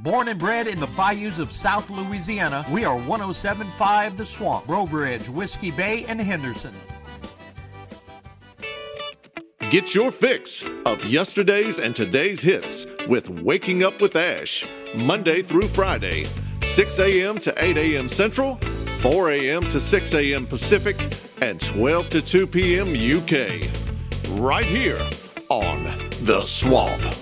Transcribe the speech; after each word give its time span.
Born 0.00 0.28
and 0.28 0.38
bred 0.38 0.66
in 0.66 0.80
the 0.80 0.88
bayous 0.88 1.38
of 1.38 1.52
South 1.52 1.88
Louisiana, 1.90 2.64
we 2.72 2.84
are 2.84 2.96
1075 2.96 4.16
The 4.16 4.26
Swamp, 4.26 4.66
Breaux 4.66 4.86
Bridge, 4.86 5.28
Whiskey 5.28 5.70
Bay, 5.70 6.04
and 6.08 6.20
Henderson. 6.20 6.74
Get 9.70 9.94
your 9.94 10.10
fix 10.10 10.64
of 10.84 11.04
yesterday's 11.04 11.78
and 11.78 11.94
today's 11.94 12.42
hits 12.42 12.86
with 13.08 13.28
Waking 13.28 13.84
Up 13.84 14.00
with 14.00 14.16
Ash, 14.16 14.66
Monday 14.94 15.40
through 15.40 15.68
Friday, 15.68 16.26
6 16.62 16.98
a.m. 16.98 17.38
to 17.38 17.54
8 17.64 17.76
a.m. 17.76 18.08
Central, 18.08 18.56
4 19.00 19.30
a.m. 19.30 19.62
to 19.70 19.80
6 19.80 20.14
a.m. 20.14 20.46
Pacific, 20.46 20.96
and 21.40 21.60
12 21.60 22.08
to 22.10 22.22
2 22.22 22.46
p.m. 22.48 22.88
UK. 22.88 23.70
Right 24.40 24.64
here 24.64 25.00
on 25.48 25.84
The 26.22 26.40
Swamp. 26.40 27.21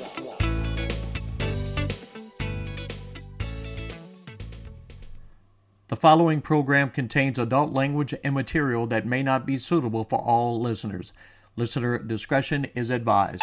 The 5.90 5.96
following 5.96 6.40
program 6.40 6.90
contains 6.90 7.36
adult 7.36 7.72
language 7.72 8.14
and 8.22 8.32
material 8.32 8.86
that 8.86 9.04
may 9.06 9.24
not 9.24 9.44
be 9.44 9.58
suitable 9.58 10.04
for 10.04 10.20
all 10.20 10.60
listeners. 10.60 11.12
Listener 11.56 11.98
discretion 11.98 12.66
is 12.76 12.90
advised. 12.90 13.42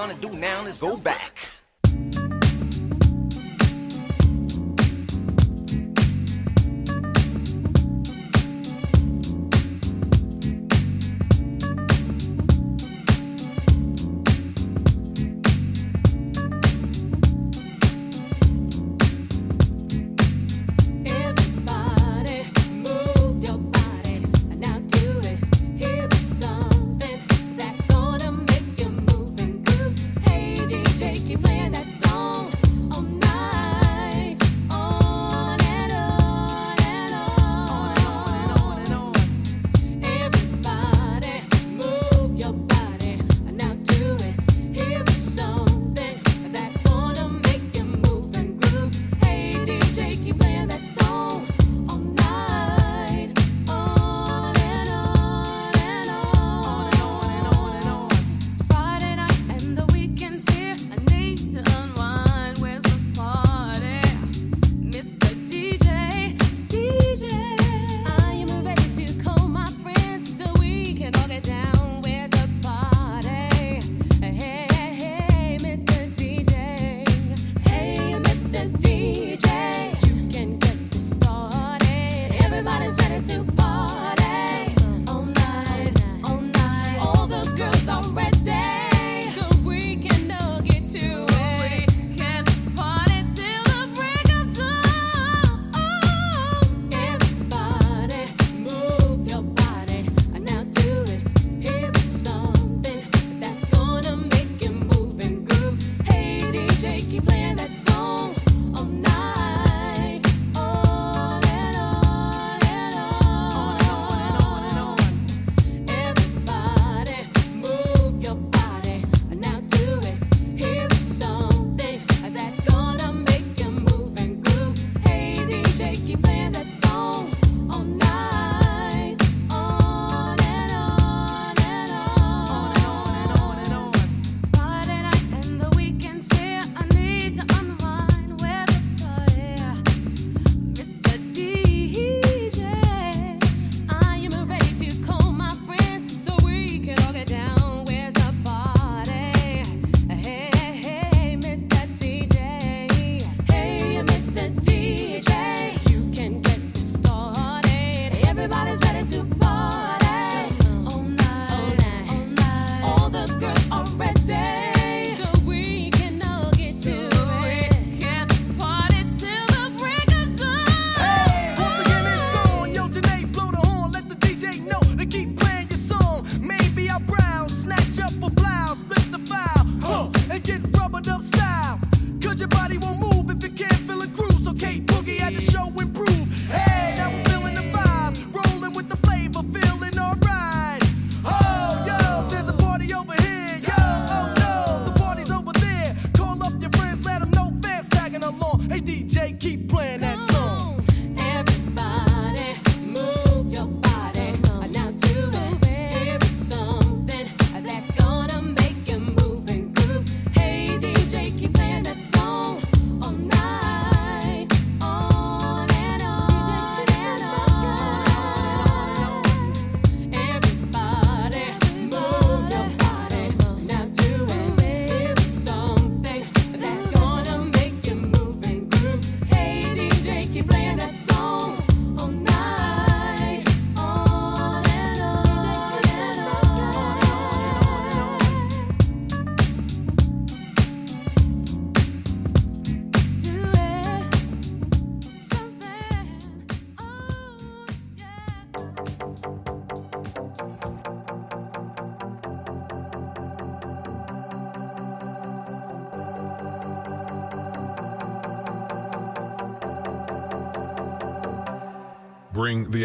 Gonna 0.00 0.14
do 0.14 0.32
now 0.34 0.64
is 0.64 0.78
go 0.78 0.96
back. 0.96 1.29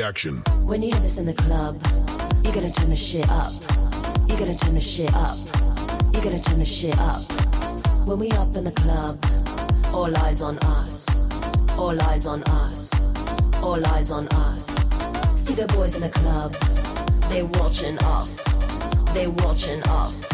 When 0.05 0.83
you 0.83 0.91
hear 0.91 0.99
this 0.99 1.17
in 1.17 1.25
the 1.25 1.33
club, 1.33 1.81
you're 2.43 2.53
gonna 2.53 2.71
turn 2.71 2.91
the 2.91 2.95
shit 2.95 3.27
up. 3.27 3.51
You're 4.27 4.37
gonna 4.37 4.55
turn 4.55 4.75
the 4.75 4.79
shit 4.79 5.11
up. 5.15 5.35
You're 6.13 6.21
gonna 6.21 6.39
turn 6.39 6.59
the 6.59 6.65
shit 6.65 6.95
up. 6.99 7.23
When 8.05 8.19
we 8.19 8.29
up 8.33 8.55
in 8.55 8.65
the 8.65 8.71
club, 8.71 9.17
all 9.91 10.15
eyes 10.17 10.43
on 10.43 10.59
us. 10.59 11.09
All 11.79 11.99
eyes 12.03 12.27
on 12.27 12.43
us. 12.43 12.91
All 13.63 13.83
eyes 13.87 14.11
on 14.11 14.27
us. 14.27 14.67
See 15.43 15.55
the 15.55 15.65
boys 15.73 15.95
in 15.95 16.01
the 16.03 16.09
club, 16.09 16.53
they 17.29 17.41
watching 17.41 17.97
us. 18.03 18.43
They 19.15 19.25
watching 19.25 19.81
us. 19.85 20.29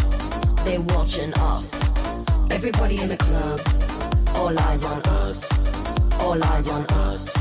They 0.65 0.79
watching 0.79 1.33
us. 1.35 1.69
Everybody 2.51 2.99
in 2.99 3.07
the 3.07 3.15
club, 3.15 3.61
all 4.35 4.59
eyes 4.59 4.83
on 4.83 5.01
us. 5.23 5.47
All 6.19 6.43
eyes 6.43 6.67
on 6.67 6.85
us 7.07 7.40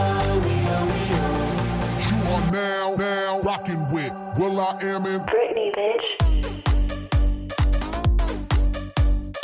with 4.41 4.53
will.i.am 4.53 5.05
in 5.05 5.19
Britney, 5.21 5.71
bitch. 5.75 6.05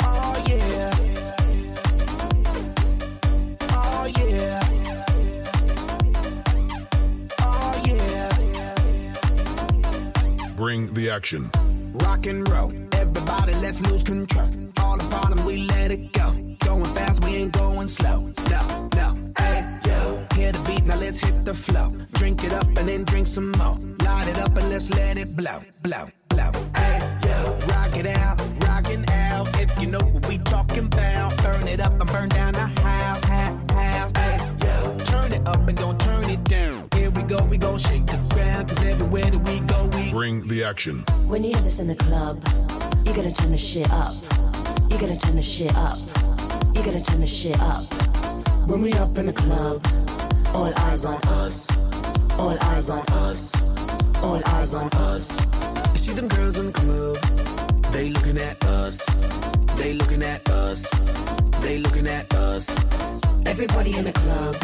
Oh 0.02 0.44
yeah. 0.48 0.90
Oh 3.70 4.06
yeah. 4.16 4.60
Oh 7.40 7.82
yeah. 7.84 8.30
Bring 10.56 10.92
the 10.94 11.10
Action. 11.10 11.50
Rock 12.02 12.26
and 12.26 12.48
roll. 12.48 12.72
Everybody, 12.92 13.54
let's 13.56 13.80
lose 13.80 14.02
control. 14.02 14.48
All 14.80 14.96
the 14.96 15.04
bottom, 15.04 15.44
we 15.44 15.58
let 15.66 15.92
it 15.92 16.12
go. 16.12 16.32
Going 16.58 16.92
fast, 16.94 17.24
we 17.24 17.36
ain't 17.36 17.52
going 17.52 17.86
slow. 17.88 18.32
No, 18.50 18.88
now 20.88 20.96
let's 20.96 21.18
hit 21.18 21.44
the 21.44 21.54
flow. 21.54 21.92
Drink 22.14 22.42
it 22.44 22.52
up 22.52 22.66
and 22.66 22.88
then 22.88 23.04
drink 23.04 23.26
some 23.26 23.52
more. 23.52 23.76
Light 24.04 24.28
it 24.28 24.38
up 24.38 24.56
and 24.56 24.70
let's 24.70 24.88
let 24.90 25.18
it 25.18 25.36
blow, 25.36 25.60
blow, 25.82 26.08
blow. 26.28 26.50
Hey, 26.74 26.98
yo. 27.24 27.58
Rock 27.68 27.94
it 27.94 28.06
out, 28.06 28.40
rockin' 28.66 29.04
out. 29.10 29.46
If 29.60 29.70
you 29.80 29.88
know 29.88 30.00
what 30.00 30.26
we 30.26 30.38
talking 30.38 30.86
about, 30.86 31.36
burn 31.42 31.68
it 31.68 31.80
up 31.80 31.92
and 32.00 32.10
burn 32.10 32.30
down 32.30 32.54
the 32.54 32.66
house, 32.80 33.24
house, 33.24 33.70
house. 33.70 34.12
Hey, 34.16 34.38
yo. 34.64 34.98
Turn 35.04 35.32
it 35.32 35.46
up 35.46 35.68
and 35.68 35.76
don't 35.76 36.00
turn 36.00 36.24
it 36.24 36.42
down. 36.44 36.88
Here 36.94 37.10
we 37.10 37.22
go, 37.22 37.44
we 37.44 37.58
gon' 37.58 37.78
shake 37.78 38.06
the 38.06 38.16
ground. 38.34 38.68
Cause 38.68 38.82
everywhere 38.82 39.30
that 39.30 39.42
we 39.46 39.60
go, 39.60 39.90
we 39.94 40.10
Bring 40.10 40.48
the 40.48 40.64
Action. 40.64 41.04
When 41.26 41.44
you 41.44 41.50
hear 41.50 41.62
this 41.62 41.80
in 41.80 41.88
the 41.88 41.96
club, 41.96 42.42
you 43.04 43.12
gotta 43.12 43.32
turn 43.32 43.52
the 43.52 43.58
shit 43.58 43.90
up. 43.90 44.14
You 44.90 44.96
gotta 44.98 45.18
turn 45.18 45.36
the 45.36 45.42
shit 45.42 45.74
up. 45.76 45.98
You 46.74 46.82
gotta 46.82 47.02
turn 47.02 47.20
the 47.20 47.26
shit 47.26 47.60
up. 47.60 47.84
When 48.66 48.80
we 48.82 48.92
up 48.94 49.16
in 49.16 49.26
the 49.26 49.32
club, 49.32 49.82
all 50.54 50.72
eyes 50.76 51.04
on 51.04 51.20
us. 51.40 51.70
All 52.38 52.56
eyes 52.60 52.90
on 52.90 53.04
us. 53.24 53.52
All 54.22 54.40
eyes 54.46 54.74
on 54.74 54.88
us. 54.92 55.46
You 55.92 55.98
see 55.98 56.12
them 56.12 56.28
girls 56.28 56.58
in 56.58 56.66
the 56.66 56.72
club, 56.72 57.16
they 57.92 58.10
looking 58.10 58.38
at 58.38 58.62
us. 58.64 59.04
They 59.76 59.94
looking 59.94 60.22
at 60.22 60.48
us. 60.50 60.88
They 61.62 61.78
looking 61.78 62.06
at 62.06 62.32
us. 62.34 62.70
Everybody 63.46 63.96
in 63.96 64.04
the 64.04 64.12
club, 64.12 64.56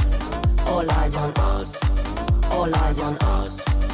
all 0.67 0.91
eyes 0.91 1.17
on 1.17 1.33
us. 1.37 1.81
All 2.51 2.75
eyes 2.75 3.01
on 3.01 3.17
us. 3.19 3.94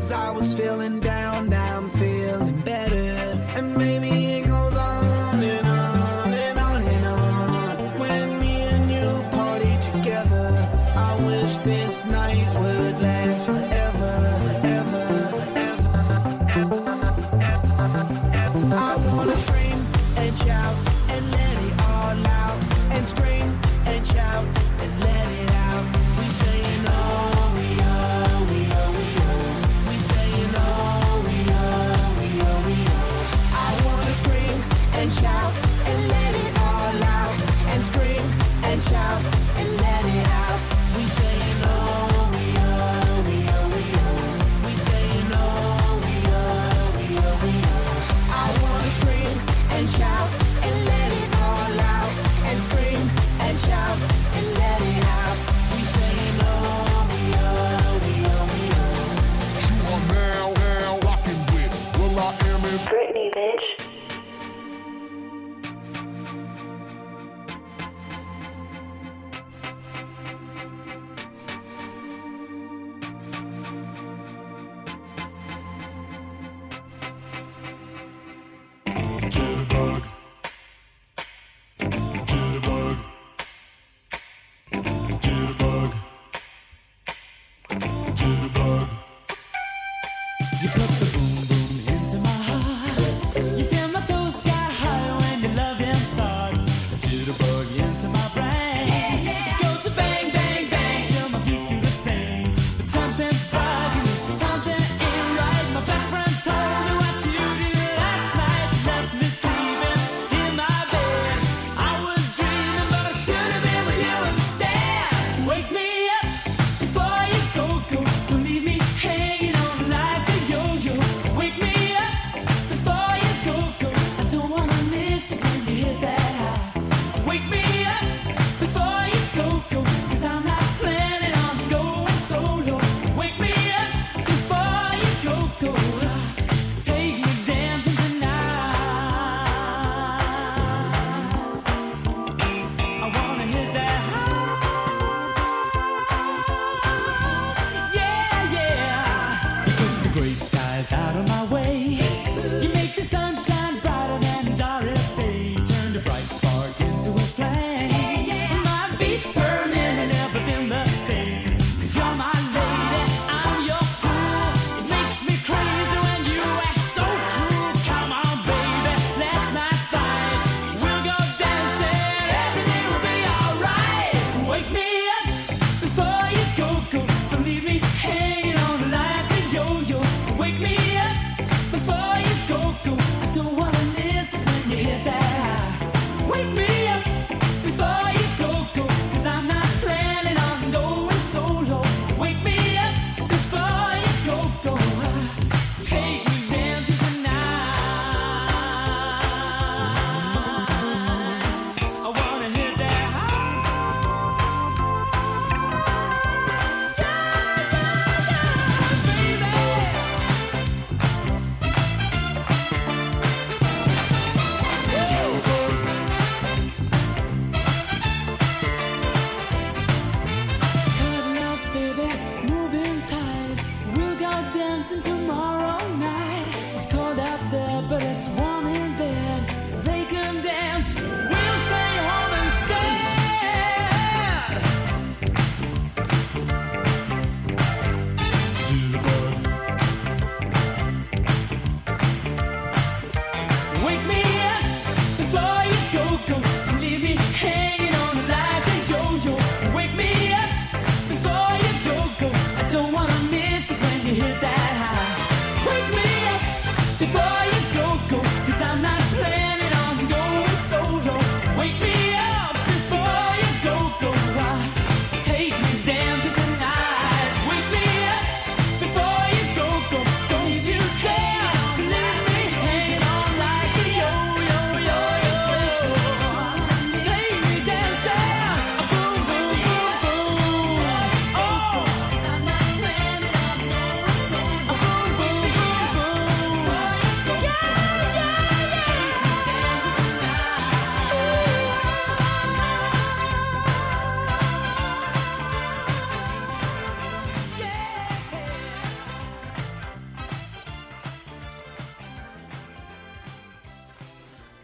Cause 0.00 0.12
I 0.12 0.30
was 0.30 0.54
feeling 0.54 0.98
down, 0.98 1.50
now 1.50 1.76
I'm 1.76 1.90
I 62.72 63.09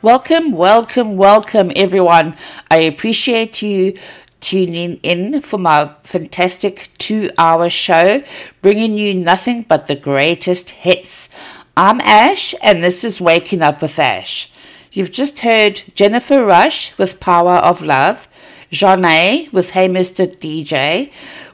Welcome, 0.06 0.52
welcome, 0.52 1.16
welcome, 1.16 1.72
everyone. 1.74 2.36
I 2.70 2.76
appreciate 2.76 3.60
you 3.60 3.98
tuning 4.38 5.00
in 5.02 5.40
for 5.40 5.58
my 5.58 5.96
fantastic 6.04 6.90
two 6.96 7.28
hour 7.36 7.68
show, 7.68 8.22
bringing 8.62 8.96
you 8.96 9.14
nothing 9.14 9.62
but 9.62 9.88
the 9.88 9.96
greatest 9.96 10.70
hits. 10.70 11.36
I'm 11.76 12.00
Ash, 12.02 12.54
and 12.62 12.84
this 12.84 13.02
is 13.02 13.20
Waking 13.20 13.62
Up 13.62 13.82
with 13.82 13.98
Ash. 13.98 14.48
You've 14.92 15.10
just 15.10 15.40
heard 15.40 15.82
Jennifer 15.96 16.44
Rush 16.44 16.96
with 16.96 17.18
Power 17.18 17.54
of 17.54 17.82
Love, 17.82 18.28
Zhané 18.70 19.52
with 19.52 19.70
Hey 19.70 19.88
Mr. 19.88 20.24
DJ, 20.24 21.10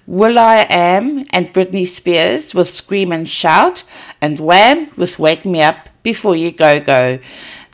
will.i.am 0.06 1.24
and 1.30 1.54
Britney 1.54 1.86
Spears 1.86 2.54
with 2.54 2.68
Scream 2.68 3.12
and 3.12 3.26
Shout, 3.26 3.84
and 4.20 4.38
Wham 4.38 4.90
with 4.94 5.18
Wake 5.18 5.46
Me 5.46 5.62
Up 5.62 5.88
Before 6.02 6.36
You 6.36 6.52
Go 6.52 6.80
Go. 6.80 7.18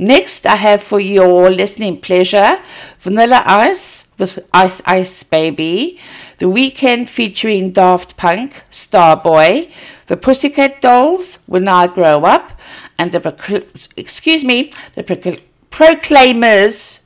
Next, 0.00 0.46
I 0.46 0.54
have 0.54 0.80
for 0.80 1.00
your 1.00 1.50
listening 1.50 2.00
pleasure 2.00 2.58
Vanilla 3.00 3.42
Ice 3.44 4.14
with 4.16 4.38
Ice 4.54 4.80
Ice 4.86 5.24
Baby, 5.24 5.98
The 6.38 6.46
Weeknd 6.46 7.08
featuring 7.08 7.72
Daft 7.72 8.16
Punk, 8.16 8.62
Starboy, 8.70 9.72
The 10.06 10.16
Pussycat 10.16 10.80
Dolls, 10.80 11.42
When 11.46 11.66
I 11.66 11.88
Grow 11.88 12.24
Up, 12.24 12.52
and 12.96 13.10
the 13.10 13.66
excuse 13.96 14.44
me, 14.44 14.70
the 14.94 15.02
Procl- 15.02 15.42
Proclaimers, 15.70 17.04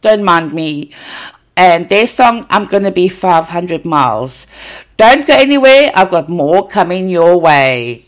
don't 0.00 0.22
mind 0.22 0.52
me, 0.52 0.94
and 1.56 1.88
their 1.88 2.06
song 2.06 2.46
I'm 2.50 2.66
Gonna 2.66 2.92
Be 2.92 3.08
500 3.08 3.84
Miles. 3.84 4.46
Don't 4.96 5.26
go 5.26 5.34
anywhere, 5.34 5.90
I've 5.92 6.10
got 6.10 6.30
more 6.30 6.68
coming 6.68 7.08
your 7.08 7.36
way. 7.40 8.07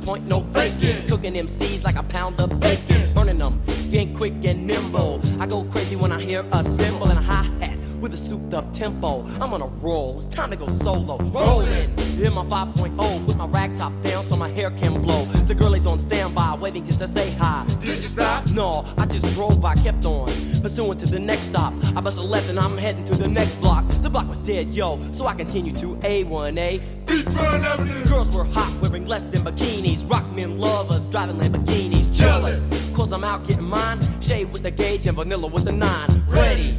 the 0.00 0.06
point, 0.06 0.26
no 0.26 0.42
faking. 0.44 1.06
Cooking 1.08 1.34
MCs 1.34 1.84
like 1.84 1.96
a 1.96 2.02
pound 2.02 2.40
of 2.40 2.58
bacon. 2.60 3.12
Burning 3.14 3.38
them, 3.38 3.62
ain't 3.92 4.16
quick 4.16 4.34
and 4.44 4.66
nimble. 4.66 5.20
I 5.40 5.46
go 5.46 5.64
crazy 5.64 5.96
when 5.96 6.12
I 6.12 6.22
hear 6.22 6.44
a 6.52 6.64
cymbal 6.64 7.08
and 7.08 7.18
a 7.18 7.22
hi 7.22 7.42
hat 7.60 7.78
with 8.00 8.14
a 8.14 8.16
souped 8.16 8.54
up 8.54 8.72
tempo. 8.72 9.24
I'm 9.40 9.52
on 9.52 9.62
a 9.62 9.66
roll, 9.66 10.18
it's 10.18 10.26
time 10.26 10.50
to 10.50 10.56
go 10.56 10.68
solo. 10.68 11.18
Rolling, 11.18 11.94
Hit 12.16 12.32
my 12.32 12.44
5.0, 12.44 13.26
put 13.26 13.36
my 13.36 13.46
rag 13.48 13.76
top 13.76 13.92
down 14.00 14.24
so 14.24 14.36
my 14.36 14.48
hair 14.48 14.70
can 14.70 15.02
blow. 15.02 15.26
The 15.46 15.54
girl 15.54 15.74
is 15.74 15.86
on 15.86 15.98
standby, 15.98 16.56
waiting 16.58 16.82
just 16.82 17.00
to 17.00 17.08
say 17.08 17.30
hi. 17.32 17.66
Did 17.78 17.88
you 17.88 17.94
stop? 17.96 18.50
No, 18.52 18.86
I 18.96 19.04
just 19.04 19.34
drove 19.34 19.60
by, 19.60 19.74
kept 19.74 20.06
on. 20.06 20.26
Pursuing 20.62 20.96
to 20.96 21.04
the 21.04 21.18
next 21.18 21.50
stop. 21.50 21.74
I 21.94 22.00
bust 22.00 22.16
a 22.16 22.22
left 22.22 22.48
and 22.48 22.58
I'm 22.58 22.78
heading 22.78 23.04
to 23.04 23.14
the 23.14 23.28
next 23.28 23.56
block. 23.56 23.86
The 24.00 24.08
block 24.08 24.30
was 24.30 24.38
dead, 24.38 24.70
yo, 24.70 24.98
so 25.12 25.26
I 25.26 25.34
continued 25.34 25.76
to 25.76 25.96
A1A. 25.96 26.80
Beachfront 27.04 27.64
Avenue. 27.64 28.06
Girls 28.06 28.34
were 28.34 28.44
hot, 28.44 28.74
wearing 28.80 29.06
less 29.06 29.24
than 29.24 29.42
bikinis. 29.42 30.10
Rock 30.10 30.24
men 30.32 30.58
lovers, 30.58 31.06
driving 31.08 31.36
Lamborghinis. 31.36 32.10
Jealous, 32.16 32.96
cause 32.96 33.12
I'm 33.12 33.24
out 33.24 33.46
getting 33.46 33.64
mine. 33.64 34.00
Shade 34.22 34.50
with 34.54 34.62
the 34.62 34.70
gauge 34.70 35.06
and 35.06 35.16
vanilla 35.16 35.48
with 35.48 35.66
the 35.66 35.72
nine. 35.72 36.08
Ready 36.28 36.78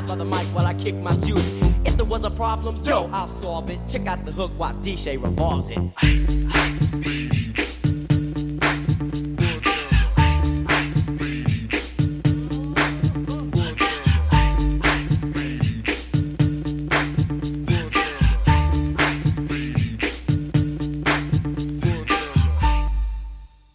Loose. 0.00 0.10
By 0.10 0.16
the 0.16 0.24
mic 0.24 0.46
while 0.54 0.66
I 0.66 0.74
kick 0.74 0.94
my 0.96 1.12
juice. 1.12 1.60
If 1.84 1.96
there 1.96 2.06
was 2.06 2.24
a 2.24 2.30
problem, 2.30 2.80
yo, 2.84 3.08
I'll 3.12 3.28
solve 3.28 3.70
it. 3.70 3.80
Check 3.88 4.06
out 4.06 4.24
the 4.24 4.32
hook 4.32 4.52
while 4.56 4.74
DJ 4.74 5.22
revolves 5.22 5.68
it. 5.68 5.78
Ice, 6.02 6.44
ice, 6.54 6.94
baby. 6.96 7.52
Ice, 10.16 10.64
ice, 10.68 11.06
baby. 11.18 11.68
Ice, 14.32 14.74
ice, 14.82 15.24
baby. 15.24 15.84
Ice, 18.46 18.96
ice, 18.98 19.38
baby. 19.48 19.98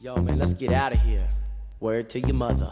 Yo, 0.01 0.15
man, 0.17 0.39
let's 0.39 0.53
get 0.53 0.71
out 0.71 0.93
of 0.93 0.99
here. 0.99 1.27
Word 1.79 2.09
to 2.11 2.19
your 2.19 2.33
mother. 2.35 2.71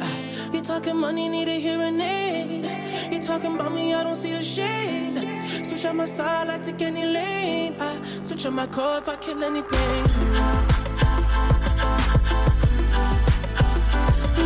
You 0.61 0.67
talking 0.67 0.95
money, 0.95 1.27
need 1.27 1.47
a 1.47 1.59
hearing 1.59 1.99
aid. 1.99 3.11
You 3.11 3.19
talking 3.19 3.55
about 3.55 3.73
me, 3.73 3.95
I 3.95 4.03
don't 4.03 4.15
see 4.15 4.31
the 4.31 4.43
shade. 4.43 5.65
Switch 5.65 5.85
on 5.85 5.97
my 5.97 6.05
side, 6.05 6.49
I 6.49 6.59
take 6.59 6.83
any 6.83 7.03
lane. 7.03 7.75
I 7.79 7.99
switch 8.21 8.45
on 8.45 8.53
my 8.53 8.67
core 8.67 8.99
if 8.99 9.09
I 9.09 9.15
kill 9.15 9.43
any 9.43 9.63
pain. 9.63 10.03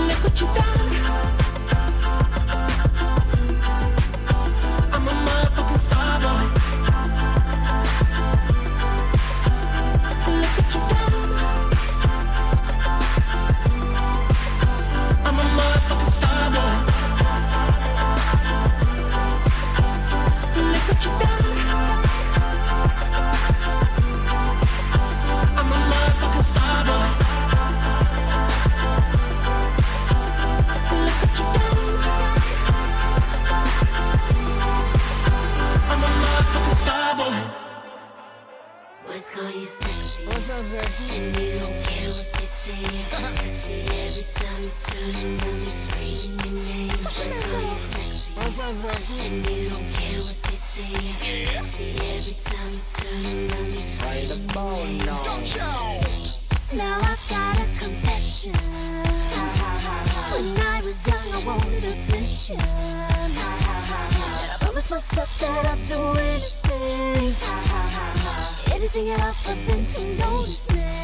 Look 0.08 0.24
what 0.24 0.40
you 0.40 0.48
done. 0.48 0.95
What's 40.66 40.74
up. 40.74 40.82
And 41.16 41.30
you 41.38 41.54
don't 41.60 41.78
care 41.86 42.10
what 42.10 42.26
they 42.34 42.42
say. 42.42 42.74
I 42.74 43.46
see 43.46 43.86
every 44.02 44.26
time 44.34 44.66
you 44.66 44.74
turn 44.82 45.14
around, 45.14 45.62
you 45.62 45.70
screaming 45.70 46.42
your 46.42 46.58
name. 46.66 46.90
What's 47.06 47.22
call 47.22 47.62
you 47.62 47.78
sexy? 47.78 48.34
And 49.28 49.46
you 49.46 49.70
don't 49.70 49.86
care 49.94 50.26
what 50.26 50.34
they 50.42 50.58
say. 50.58 50.82
I 50.82 51.62
see 51.62 52.02
every 52.02 52.34
time 52.50 52.74
you 52.74 52.82
turn 52.98 53.46
around, 53.46 53.70
you 53.70 53.78
screaming 53.78 54.26
the 54.26 54.42
bone, 54.58 55.06
no. 55.06 55.22
Now 56.74 56.98
I've 56.98 57.22
got 57.30 57.62
a 57.62 57.70
confession. 57.78 58.58
When 60.34 60.50
I 60.66 60.82
was 60.84 60.98
young, 61.06 61.30
I 61.32 61.46
wanted 61.46 61.84
attention. 61.84 62.58
I 62.58 64.58
promised 64.62 64.90
myself 64.90 65.30
that 65.42 65.68
I'd 65.68 65.88
do 65.88 66.02
anything. 66.18 66.55
Anything 68.86 69.10
at 69.10 69.20
all 69.20 69.34
for 69.34 69.56
them 69.72 69.84
to 69.84 70.18
notice 70.20 70.70
me. 70.70 70.95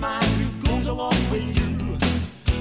Man 0.00 0.22
who 0.22 0.66
goes 0.66 0.88
along 0.88 1.14
with 1.30 1.46
you. 1.56 1.96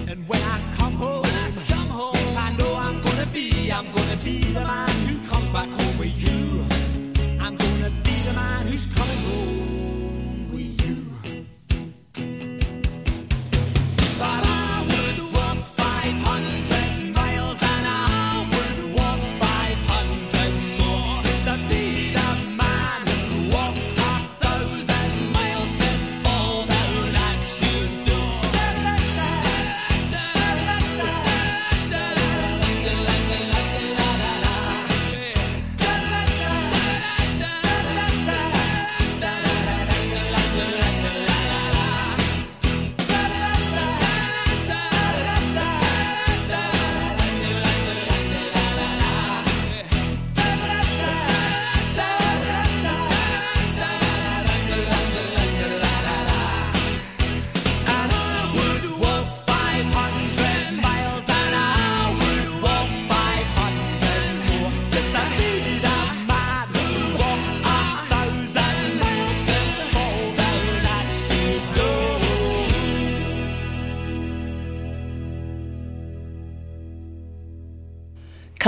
And 0.10 0.28
when 0.30 0.40
I 0.44 0.60
come 0.78 0.94
home, 0.94 1.26
I 1.26 1.52
come 1.68 1.90
home, 1.90 2.14
yes, 2.14 2.36
I 2.38 2.56
know 2.58 2.76
I'm 2.76 3.02
gonna 3.02 3.26
be, 3.34 3.72
I'm 3.72 3.92
gonna 3.92 4.18
be 4.24 4.38
the 4.54 4.62
man 4.62 4.90
who 5.08 5.18
comes 5.28 5.50
back 5.50 5.70
home 5.70 5.98
with 5.98 6.16
you. 6.22 6.64
I'm 7.42 7.58
gonna 7.58 7.90
be 8.04 8.16
the 8.28 8.34
man 8.36 8.68
who's 8.68 8.86
coming 8.86 9.18
home 9.28 10.03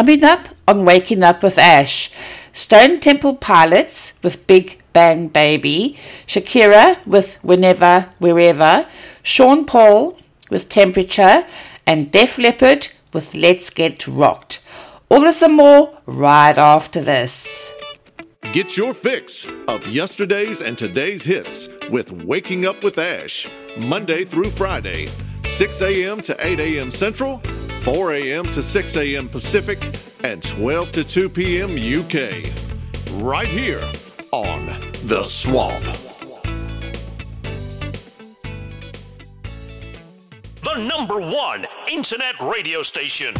Coming 0.05 0.23
up 0.23 0.49
on 0.67 0.85
Waking 0.85 1.23
Up 1.23 1.41
with 1.41 1.57
Ash, 1.57 2.11
Stone 2.53 2.99
Temple 2.99 3.37
Pilots 3.37 4.19
with 4.21 4.45
Big 4.45 4.79
Bang 4.93 5.29
Baby, 5.29 5.97
Shakira 6.27 7.03
with 7.07 7.37
Whenever, 7.41 8.09
Wherever, 8.19 8.87
Sean 9.23 9.65
Paul 9.65 10.15
with 10.51 10.69
Temperature, 10.69 11.47
and 11.87 12.11
Def 12.11 12.37
Leppard 12.37 12.89
with 13.13 13.33
Let's 13.33 13.71
Get 13.71 14.07
Rocked. 14.07 14.63
All 15.09 15.21
this 15.21 15.41
and 15.41 15.55
more 15.55 15.97
right 16.05 16.55
after 16.55 17.01
this. 17.01 17.73
Get 18.53 18.77
your 18.77 18.93
fix 18.93 19.47
of 19.67 19.87
yesterday's 19.87 20.61
and 20.61 20.77
today's 20.77 21.23
hits 21.23 21.67
with 21.89 22.11
Waking 22.11 22.67
Up 22.67 22.83
with 22.83 22.99
Ash, 22.99 23.47
Monday 23.75 24.23
through 24.23 24.51
Friday, 24.51 25.07
6 25.45 25.81
a.m. 25.81 26.21
to 26.21 26.37
8 26.45 26.59
a.m. 26.59 26.91
Central, 26.91 27.41
4 27.85 28.13
a.m. 28.13 28.45
to 28.45 28.63
6 28.63 28.97
a.m. 28.97 29.29
Pacific, 29.29 29.77
and 30.23 30.41
12 30.41 30.91
to 30.91 31.03
2 31.03 31.29
p.m. 31.29 31.69
UK. 31.69 32.51
Right 33.21 33.45
here 33.45 33.87
on 34.31 34.65
The 35.03 35.23
Swamp. 35.23 35.83
The 40.63 40.83
number 40.87 41.21
one 41.21 41.67
internet 41.87 42.33
radio 42.41 42.81
station. 42.81 43.35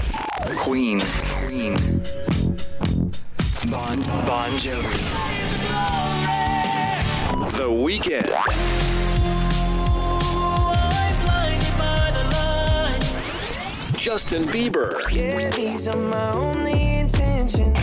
Queen. 0.57 1.01
Queen. 1.47 1.73
Bon 3.71 3.99
Bon 3.99 4.51
Jovi. 4.59 4.93
The 7.57 7.67
Weeknd. 7.67 8.94
Justin 14.05 14.43
Bieber. 14.43 15.01
Yeah, 15.11 15.49
these 15.49 15.87
are 15.87 15.97
my 15.97 16.31
only 16.33 16.99
intentions. 16.99 17.75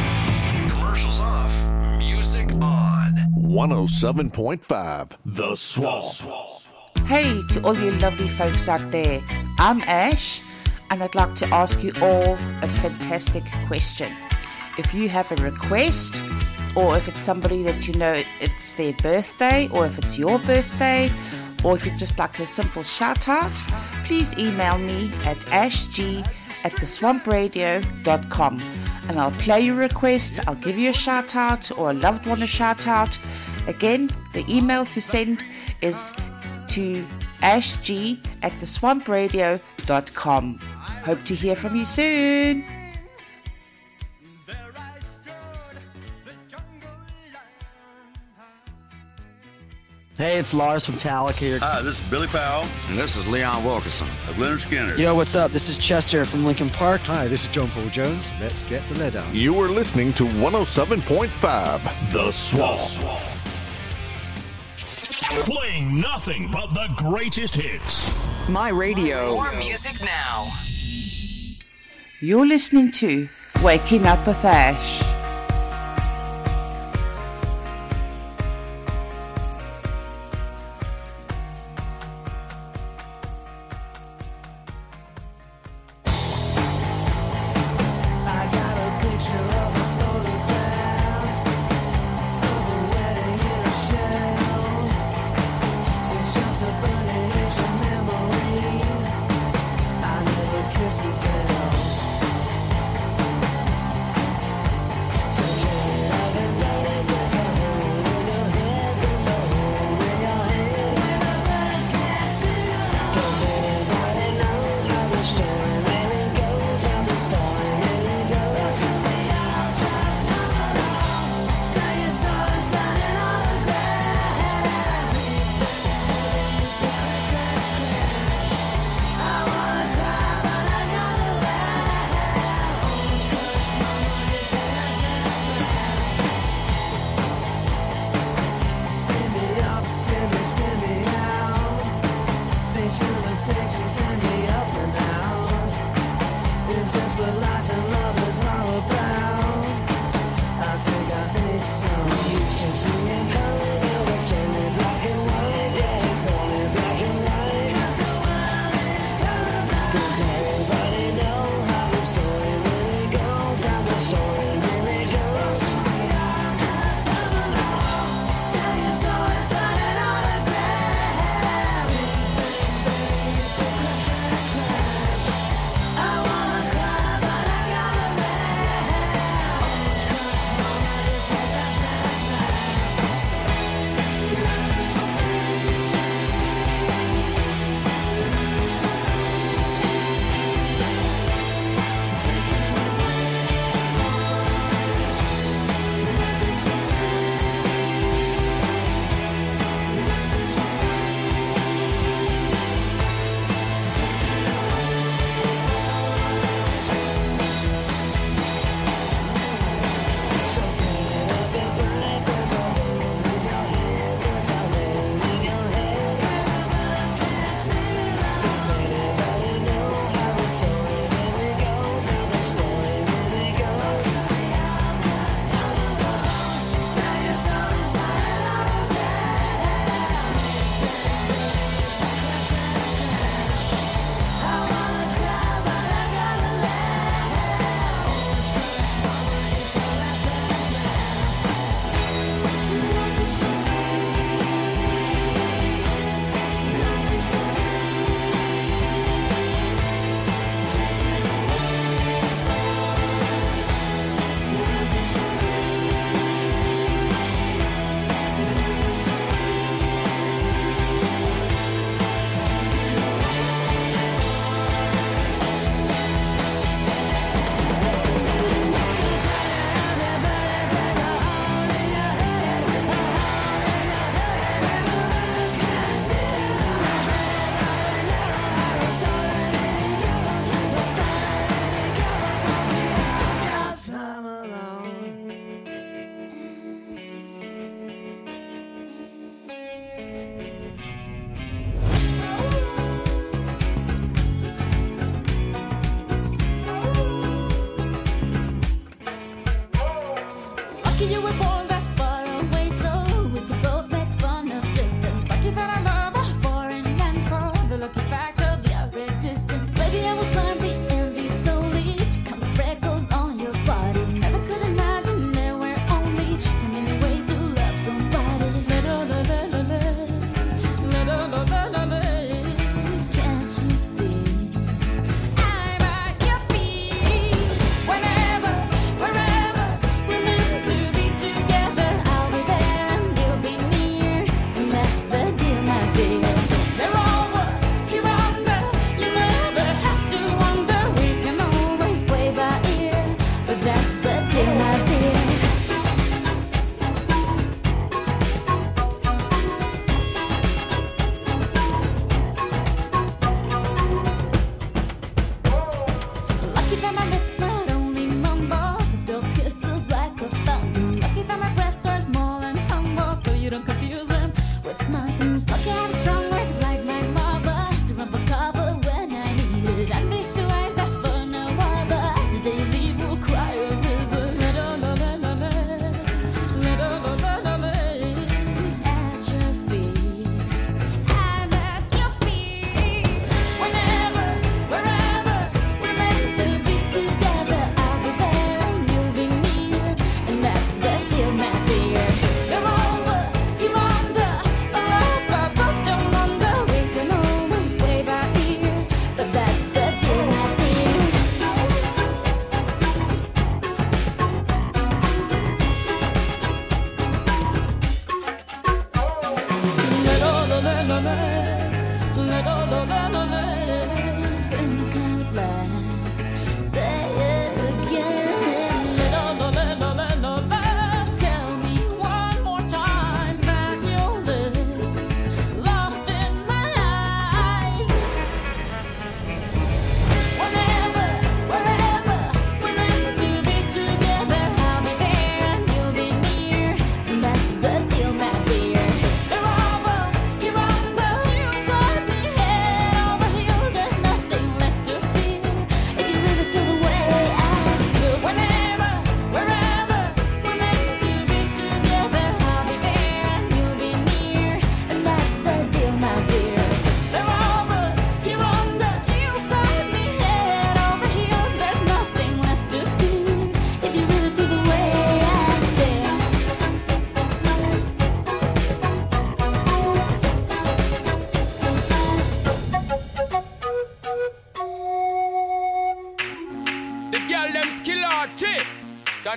Commercials 0.71 1.21
off. 1.21 1.53
Music 1.99 2.49
on. 2.63 3.17
107.5 3.39 5.11
The 5.27 5.57
Swamp. 5.57 6.63
Hey 7.07 7.41
to 7.51 7.63
all 7.65 7.77
you 7.77 7.91
lovely 7.99 8.29
folks 8.29 8.69
out 8.69 8.89
there. 8.93 9.21
I'm 9.59 9.81
Ash, 9.81 10.41
and 10.91 11.03
I'd 11.03 11.17
like 11.17 11.35
to 11.35 11.47
ask 11.47 11.83
you 11.83 11.91
all 12.01 12.35
a 12.63 12.69
fantastic 12.69 13.43
question. 13.67 14.13
If 14.79 14.95
you 14.95 15.09
have 15.09 15.33
a 15.33 15.43
request 15.43 16.23
or 16.77 16.97
if 16.97 17.09
it's 17.09 17.23
somebody 17.23 17.65
that 17.65 17.89
you 17.89 17.95
know 17.95 18.23
it's 18.41 18.75
their 18.75 18.93
birthday, 18.95 19.69
or 19.73 19.87
if 19.87 19.99
it's 19.99 20.17
your 20.19 20.39
birthday, 20.39 21.11
or 21.65 21.77
if 21.77 21.87
you'd 21.87 21.99
just 21.99 22.19
like 22.19 22.39
a 22.39 22.47
simple 22.47 22.83
shout 22.83 23.29
out, 23.29 23.53
please 24.05 24.37
email 24.39 24.79
me 24.79 25.13
at 25.25 25.39
ashg 25.47 26.27
at 26.65 26.73
theswampradio.com 26.73 28.63
and 29.09 29.19
I'll 29.19 29.33
play 29.33 29.61
your 29.61 29.77
request, 29.77 30.41
I'll 30.47 30.55
give 30.55 30.79
you 30.79 30.91
a 30.91 30.95
shout 30.95 31.37
out 31.37 31.77
or 31.77 31.91
a 31.91 31.95
loved 31.95 32.27
one 32.27 32.43
a 32.43 32.47
shout 32.47 32.87
out. 32.87 33.19
Again, 33.67 34.11
the 34.33 34.45
email 34.49 34.87
to 34.87 35.01
send 35.01 35.45
is 35.81 36.15
to 36.69 37.05
ashg 37.43 38.19
at 38.43 38.53
theswampradio.com. 38.53 40.59
Hope 40.59 41.25
to 41.25 41.35
hear 41.35 41.57
from 41.57 41.77
you 41.77 41.85
soon. 41.85 42.82
Hey, 50.19 50.39
it's 50.39 50.53
Lars 50.53 50.85
from 50.85 50.99
Talc 50.99 51.37
here. 51.37 51.59
Hi, 51.61 51.81
this 51.81 51.99
is 51.99 52.11
Billy 52.11 52.27
Powell. 52.27 52.67
And 52.91 52.99
this 52.99 53.17
is 53.17 53.27
Leon 53.27 53.65
Wilkeson 53.65 54.07
of 54.29 54.37
Lynyrd 54.37 54.61
Skynyrd. 54.61 54.99
Yo, 54.99 55.15
what's 55.15 55.35
up? 55.35 55.53
This 55.53 55.71
is 55.71 55.79
Chester 55.79 56.27
from 56.27 56.45
Linkin 56.45 56.69
Park. 56.69 57.01
Hi, 57.03 57.27
this 57.29 57.45
is 57.45 57.49
John 57.49 57.69
Paul 57.69 57.89
Jones. 57.89 58.29
Let's 58.39 58.63
get 58.65 58.87
the 58.91 58.99
lead 58.99 59.17
on. 59.17 59.35
You 59.35 59.59
are 59.63 59.71
listening 59.71 60.13
to 60.15 60.25
107.5 60.25 62.13
The 62.13 62.31
Swamp. 62.31 63.23
Playing 65.47 65.99
nothing 65.99 66.51
but 66.51 66.75
the 66.75 66.93
greatest 66.95 67.55
hits. 67.55 68.11
My 68.51 68.69
radio. 68.69 69.37
More 69.37 69.53
music 69.55 69.99
now. 70.03 70.53
You're 72.21 72.47
listening 72.47 72.91
to 72.93 73.29
Waking 73.65 74.07
Up 74.07 74.27
with 74.27 74.45
Ash. 74.45 75.22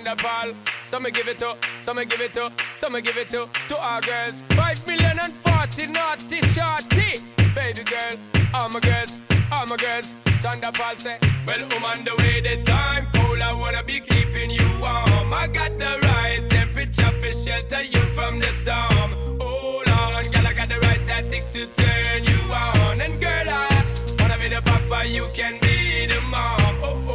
Shonda 0.06 0.18
Paul. 0.18 0.54
Some 0.88 1.02
me 1.02 1.10
give 1.10 1.26
it 1.26 1.38
to, 1.38 1.56
some 1.82 1.96
me 1.96 2.04
give 2.04 2.20
it 2.20 2.32
to, 2.34 2.52
some 2.76 2.92
me 2.92 3.00
give 3.00 3.16
it 3.16 3.28
to, 3.30 3.48
to 3.68 3.78
our 3.78 4.00
girls. 4.00 4.40
Five 4.50 4.86
million 4.86 5.18
and 5.18 5.32
forty 5.32 5.90
naughty 5.90 6.40
shorty. 6.42 7.20
Baby 7.54 7.82
girl, 7.82 8.14
all 8.54 8.68
my 8.68 8.80
girls, 8.80 9.18
all 9.50 9.66
my 9.66 9.76
girls. 9.76 10.14
Shonda 10.40 10.72
Paul 10.72 10.96
say, 10.96 11.18
Well, 11.46 11.58
I'm 11.60 11.84
on 11.84 12.04
the 12.04 12.14
way, 12.18 12.40
the 12.40 12.62
time 12.64 13.08
cold. 13.14 13.40
I 13.40 13.52
wanna 13.52 13.82
be 13.82 14.00
keeping 14.00 14.50
you 14.50 14.68
warm. 14.80 15.32
I 15.34 15.48
got 15.52 15.72
the 15.72 15.98
right 16.02 16.46
temperature 16.50 17.10
for 17.10 17.32
shelter 17.32 17.82
you 17.82 18.00
from 18.14 18.38
the 18.38 18.52
storm. 18.52 19.10
Hold 19.40 19.88
on, 19.88 20.24
girl, 20.30 20.46
I 20.46 20.52
got 20.52 20.68
the 20.68 20.78
right 20.80 21.00
tactics 21.06 21.50
to 21.52 21.66
turn 21.66 22.24
you 22.24 22.52
on. 22.52 23.00
And 23.00 23.20
girl, 23.20 23.48
I 23.48 23.84
wanna 24.20 24.38
be 24.38 24.48
the 24.48 24.62
papa, 24.62 25.08
you 25.08 25.28
can 25.34 25.58
be 25.60 26.06
the 26.06 26.20
mom. 26.20 26.60
Oh, 26.82 27.05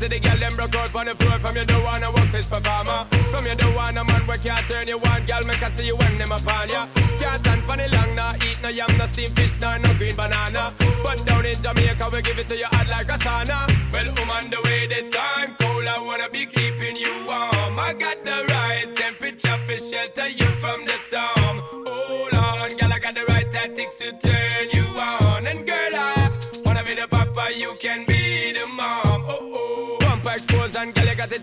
Because 0.00 0.16
the 0.16 0.28
girl 0.28 0.38
them 0.38 0.56
broke 0.56 0.76
out 0.76 0.94
on 0.96 1.06
the 1.06 1.14
floor. 1.14 1.38
From 1.40 1.56
you 1.56 1.84
wanna 1.84 2.10
work 2.10 2.32
this 2.32 2.46
performer 2.46 3.04
From 3.30 3.44
you 3.44 3.54
don't 3.54 3.74
want 3.74 3.98
a 3.98 4.04
man 4.04 4.26
where 4.26 4.38
can't 4.38 4.66
turn 4.66 4.88
you 4.88 4.96
on. 4.96 5.26
Girl, 5.26 5.44
me 5.44 5.54
can 5.60 5.72
see 5.72 5.86
you 5.88 5.96
when 5.96 6.16
them 6.16 6.32
upon 6.32 6.70
ya. 6.70 6.88
Can't 7.20 7.36
stand 7.40 7.62
for 7.64 7.76
the 7.76 7.86
long, 7.92 8.14
nah 8.14 8.32
Eat 8.40 8.58
no 8.62 8.70
yam, 8.70 8.88
no 8.96 9.06
steamed 9.08 9.36
fish, 9.36 9.60
nah, 9.60 9.76
no 9.76 9.92
green 10.00 10.16
banana. 10.16 10.72
But 11.04 11.26
down 11.26 11.44
in 11.44 11.60
Jamaica, 11.60 12.08
we 12.12 12.22
give 12.22 12.38
it 12.38 12.48
to 12.48 12.56
you 12.56 12.64
hot 12.72 12.88
like 12.88 13.12
a 13.12 13.18
sauna. 13.20 13.68
Well, 13.92 14.08
I'm 14.16 14.30
on 14.30 14.48
the 14.48 14.60
way, 14.64 14.86
the 14.88 15.10
time 15.12 15.54
cold 15.60 15.86
I 15.86 16.00
wanna 16.00 16.30
be 16.30 16.46
keeping 16.46 16.96
you 16.96 17.12
warm. 17.26 17.78
I 17.78 17.92
got 17.92 18.16
the 18.24 18.38
right 18.48 18.88
temperature 18.96 19.58
for 19.68 19.76
shelter 19.76 20.28
you 20.28 20.48
from 20.64 20.86
the 20.86 20.96
storm. 21.04 21.56
Hold 21.84 22.34
on, 22.40 22.70
girl, 22.78 22.92
I 22.92 22.98
got 23.00 23.14
the 23.14 23.26
right 23.28 23.48
tactics 23.52 23.96
to 23.96 24.12
turn 24.16 24.64
you 24.72 24.86
on. 24.96 25.46
And 25.46 25.66
girl, 25.66 25.92
I 25.92 26.30
wanna 26.64 26.84
be 26.84 26.94
the 26.94 27.06
papa, 27.06 27.52
you 27.54 27.76
can 27.78 28.06
be 28.06 28.52
the 28.52 28.66
mom 28.66 29.09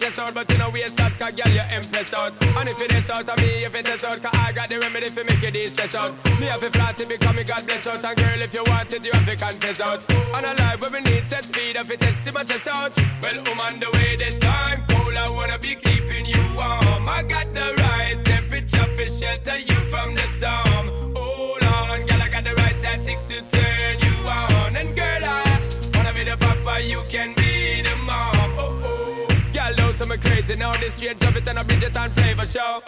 you 0.07 0.13
chest 0.13 0.19
out 0.19 0.33
But 0.33 0.49
you 0.51 0.57
know 0.57 0.69
waist 0.69 0.99
out, 0.99 1.11
cause 1.17 1.31
girl, 1.31 1.53
you 1.53 1.61
impressed 1.75 2.13
out. 2.13 2.33
And 2.41 2.69
if 2.69 2.81
it 2.81 2.93
is 2.93 3.09
out 3.09 3.27
of 3.29 3.37
me, 3.37 3.65
if 3.65 3.75
it 3.75 3.87
is 3.87 4.03
out 4.03 4.21
Cause 4.21 4.31
I 4.33 4.51
got 4.51 4.69
the 4.69 4.79
remedy 4.79 5.07
for 5.07 5.23
make 5.23 5.41
you 5.41 5.51
de-stress 5.51 5.95
out. 5.95 6.13
Me 6.39 6.45
have 6.47 6.63
a 6.63 6.69
flat 6.69 6.97
to 6.97 7.05
become 7.05 7.35
me 7.35 7.43
God 7.43 7.65
bless 7.65 7.87
out. 7.87 8.03
And 8.03 8.17
girl, 8.17 8.41
if 8.41 8.53
you 8.53 8.63
want 8.67 8.93
it, 8.93 9.05
you 9.05 9.11
have 9.11 9.25
to 9.25 9.35
confess 9.35 9.79
out. 9.79 10.01
And 10.09 10.45
a 10.45 10.53
life 10.61 10.81
where 10.81 10.91
we 10.91 11.01
need 11.01 11.27
set 11.27 11.45
speed 11.45 11.75
If 11.75 11.89
it 11.91 12.03
is, 12.03 12.33
my 12.33 12.43
chest 12.43 12.67
out. 12.67 12.95
Well, 13.21 13.35
I'm 13.45 13.59
on 13.59 13.79
the 13.79 13.89
way, 13.93 14.15
the 14.15 14.29
time 14.39 14.83
cold 14.89 15.15
I 15.15 15.29
wanna 15.29 15.59
be 15.59 15.75
keeping 15.75 16.25
you 16.25 16.43
warm. 16.55 17.09
I 17.09 17.23
got 17.23 17.47
the 17.53 17.73
right 17.83 18.17
temperature 18.25 18.87
for 18.95 19.09
shelter 19.09 19.57
you 19.57 19.79
from 19.91 20.15
the 20.15 20.27
storm. 20.37 21.15
Hold 21.15 21.63
on, 21.63 22.05
girl, 22.05 22.21
I 22.21 22.29
got 22.29 22.43
the 22.43 22.53
right 22.55 22.77
tactics 22.81 23.25
to 23.25 23.41
turn 23.41 23.93
you 24.05 24.15
on. 24.29 24.75
And 24.75 24.95
girl, 24.95 25.23
I 25.23 25.59
wanna 25.95 26.13
be 26.13 26.23
the 26.23 26.37
papa, 26.37 26.81
you 26.83 27.01
can 27.09 27.33
be 27.35 27.81
the 27.81 27.95
mom. 28.05 28.35
Oh 28.59 28.81
oh, 28.83 29.16
girl, 29.57 29.73
those 29.77 29.97
some 29.97 30.17
crazy 30.19 30.55
now. 30.55 30.73
This 30.77 30.93
straight 30.93 31.19
drop 31.19 31.35
it 31.35 31.47
and 31.49 31.57
a 31.57 31.63
Bridget 31.63 31.97
and 31.97 32.13
flavor 32.13 32.43
show. 32.43 32.81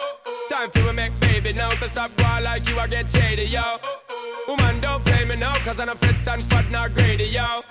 Time 0.48 0.70
for 0.70 0.84
me 0.84 0.92
make 0.92 1.20
baby 1.20 1.52
now. 1.52 1.70
So 1.70 1.86
stop 1.86 2.14
going 2.16 2.44
like 2.44 2.68
you, 2.68 2.78
I 2.78 2.86
get 2.86 3.10
shady, 3.10 3.46
yo. 3.46 3.78
Woman, 4.46 4.80
don't 4.80 5.04
play 5.04 5.24
me 5.24 5.36
now, 5.36 5.54
cause 5.64 5.78
I'm 5.80 5.88
a 5.88 5.94
fits 5.94 6.26
and 6.28 6.42
fat, 6.44 6.70
not 6.70 6.94
greedy, 6.94 7.24
yo. 7.24 7.62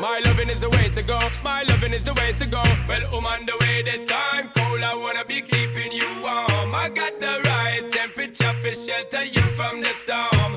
My 0.00 0.20
loving 0.24 0.48
is 0.48 0.60
the 0.60 0.70
way 0.70 0.90
to 0.96 1.02
go. 1.02 1.18
My 1.44 1.62
loving 1.62 1.92
is 1.92 2.04
the 2.04 2.14
way 2.14 2.32
to 2.32 2.48
go. 2.48 2.62
Well, 2.88 3.04
I'm 3.14 3.26
on 3.26 3.46
the 3.46 3.56
way, 3.60 3.82
the 3.82 4.06
time 4.06 4.50
cold. 4.54 4.82
I 4.82 4.94
wanna 4.94 5.24
be 5.24 5.40
keeping 5.42 5.92
you 5.92 6.08
warm. 6.22 6.74
I 6.74 6.90
got 6.94 7.12
the 7.20 7.40
right 7.44 7.84
temperature 7.92 8.52
for 8.60 8.74
shelter 8.74 9.24
you 9.24 9.44
from 9.58 9.80
the 9.80 9.92
storm. 10.02 10.52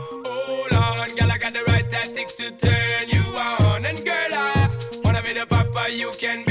Hold 0.47 0.73
on, 0.73 1.09
girl, 1.15 1.31
I 1.31 1.37
got 1.37 1.53
the 1.53 1.63
right 1.71 1.89
tactics 1.91 2.35
to 2.35 2.51
turn 2.51 3.09
you 3.09 3.23
on. 3.37 3.85
And 3.85 3.99
girl, 4.03 4.33
I 4.33 4.69
wanna 5.03 5.21
be 5.21 5.33
the 5.33 5.45
papa, 5.45 5.93
you 5.93 6.11
can 6.17 6.44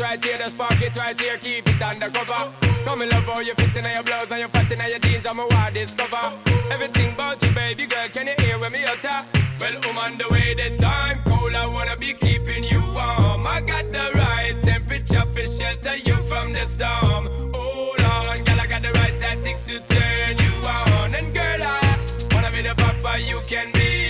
right 0.00 0.24
here, 0.24 0.36
the 0.36 0.48
spark 0.48 0.80
it 0.80 0.96
right 0.96 1.20
here, 1.20 1.36
keep 1.38 1.66
it 1.68 1.82
undercover. 1.82 2.52
Come 2.84 3.02
in 3.02 3.08
love 3.10 3.24
how 3.24 3.40
you 3.40 3.54
fit 3.54 3.76
in 3.76 3.84
your 3.92 4.02
blouse 4.02 4.30
and 4.30 4.40
you 4.40 4.48
fat 4.48 4.70
in 4.70 4.80
your 4.90 4.98
jeans, 4.98 5.26
I'm 5.26 5.38
a 5.38 5.46
wild 5.46 5.74
discover. 5.74 6.32
Everything 6.70 7.12
about 7.12 7.42
you, 7.42 7.52
baby 7.52 7.86
girl, 7.86 8.04
can 8.12 8.26
you 8.26 8.34
hear 8.38 8.58
when 8.58 8.72
me 8.72 8.84
utter? 8.84 9.26
Well, 9.60 9.72
I'm 9.82 9.98
on 9.98 10.18
the 10.18 10.28
way, 10.30 10.54
the 10.54 10.76
time 10.78 11.20
cold, 11.26 11.54
I 11.54 11.66
wanna 11.66 11.96
be 11.96 12.14
keeping 12.14 12.64
you 12.64 12.80
warm. 12.80 13.46
I 13.46 13.60
got 13.60 13.84
the 13.92 14.10
right 14.14 14.56
temperature 14.62 15.26
for 15.26 15.46
shelter 15.46 15.96
you 15.96 16.16
from 16.28 16.52
the 16.52 16.66
storm. 16.66 17.26
Hold 17.52 18.00
on, 18.00 18.44
girl, 18.44 18.60
I 18.60 18.66
got 18.66 18.82
the 18.82 18.92
right 18.92 19.18
tactics 19.20 19.64
to 19.64 19.80
turn 19.80 20.38
you 20.38 20.52
on. 20.66 21.14
And 21.14 21.34
girl, 21.34 21.62
I 21.62 21.98
wanna 22.32 22.50
be 22.50 22.62
the 22.62 22.74
papa, 22.74 23.20
you 23.20 23.42
can 23.46 23.70
be 23.72 24.09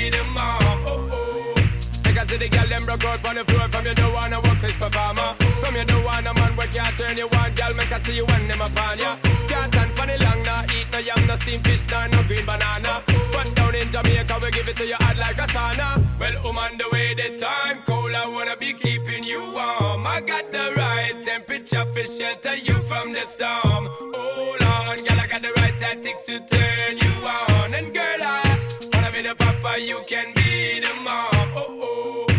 See 2.31 2.37
the 2.37 2.49
girl 2.49 2.69
them 2.69 2.87
broke 2.87 3.05
out 3.07 3.27
on 3.27 3.35
the 3.35 3.45
floor. 3.45 3.67
From 3.75 3.85
you 3.87 3.95
don't 3.95 4.13
wanna 4.13 4.41
work 4.41 4.61
this 4.63 4.77
performer 4.79 5.35
From 5.61 5.75
you 5.75 5.85
don't 5.85 6.05
want 6.05 6.29
a 6.29 6.33
man 6.33 6.55
where 6.55 6.69
can't 6.69 6.97
turn 6.97 7.19
you 7.19 7.27
on. 7.27 7.51
Girl, 7.59 7.75
make 7.75 7.91
I 7.91 7.99
see 8.07 8.15
you 8.15 8.25
when 8.25 8.47
them 8.47 8.61
upon 8.61 8.99
ya. 9.03 9.17
Can't 9.51 9.67
stand 9.75 9.91
for 9.99 10.07
the 10.07 10.17
long, 10.23 10.41
nah 10.47 10.63
Eat 10.71 10.87
no 10.93 10.99
yam, 11.01 11.27
no 11.27 11.35
steamed 11.43 11.67
fish, 11.67 11.91
nah, 11.91 12.07
no 12.07 12.23
green 12.31 12.47
banana. 12.47 13.03
But 13.35 13.51
down 13.57 13.75
in 13.75 13.91
Jamaica, 13.91 14.39
we 14.43 14.51
give 14.53 14.69
it 14.69 14.77
to 14.77 14.87
you 14.87 14.95
hot 15.03 15.17
like 15.17 15.43
a 15.43 15.47
sauna. 15.51 16.07
Well, 16.21 16.37
I'm 16.47 16.57
on 16.57 16.79
the 16.79 16.87
way, 16.93 17.15
the 17.15 17.29
time 17.43 17.83
cold 17.83 18.15
I 18.15 18.29
wanna 18.29 18.57
be 18.57 18.75
keeping 18.75 19.25
you 19.25 19.41
warm. 19.51 20.07
I 20.07 20.21
got 20.21 20.47
the 20.53 20.73
right 20.79 21.17
temperature 21.25 21.85
for 21.87 22.07
shelter 22.07 22.55
you 22.55 22.79
from 22.87 23.13
the 23.13 23.27
storm. 23.27 23.91
Hold 24.15 24.63
on, 24.63 24.97
girl, 25.03 25.19
I 25.19 25.27
got 25.27 25.43
the 25.43 25.51
right 25.57 25.75
tactics 25.83 26.23
to 26.31 26.39
turn 26.47 26.95
you 26.95 27.13
on. 27.27 27.75
And 27.75 27.93
girl, 27.93 28.23
I 28.23 28.57
wanna 28.95 29.11
be 29.11 29.23
the 29.23 29.35
papa, 29.35 29.81
you 29.83 30.05
can 30.07 30.33
be 30.35 30.79
the 30.79 30.95
mom 31.03 31.30
Oh, 31.53 31.67
oh 31.83 32.30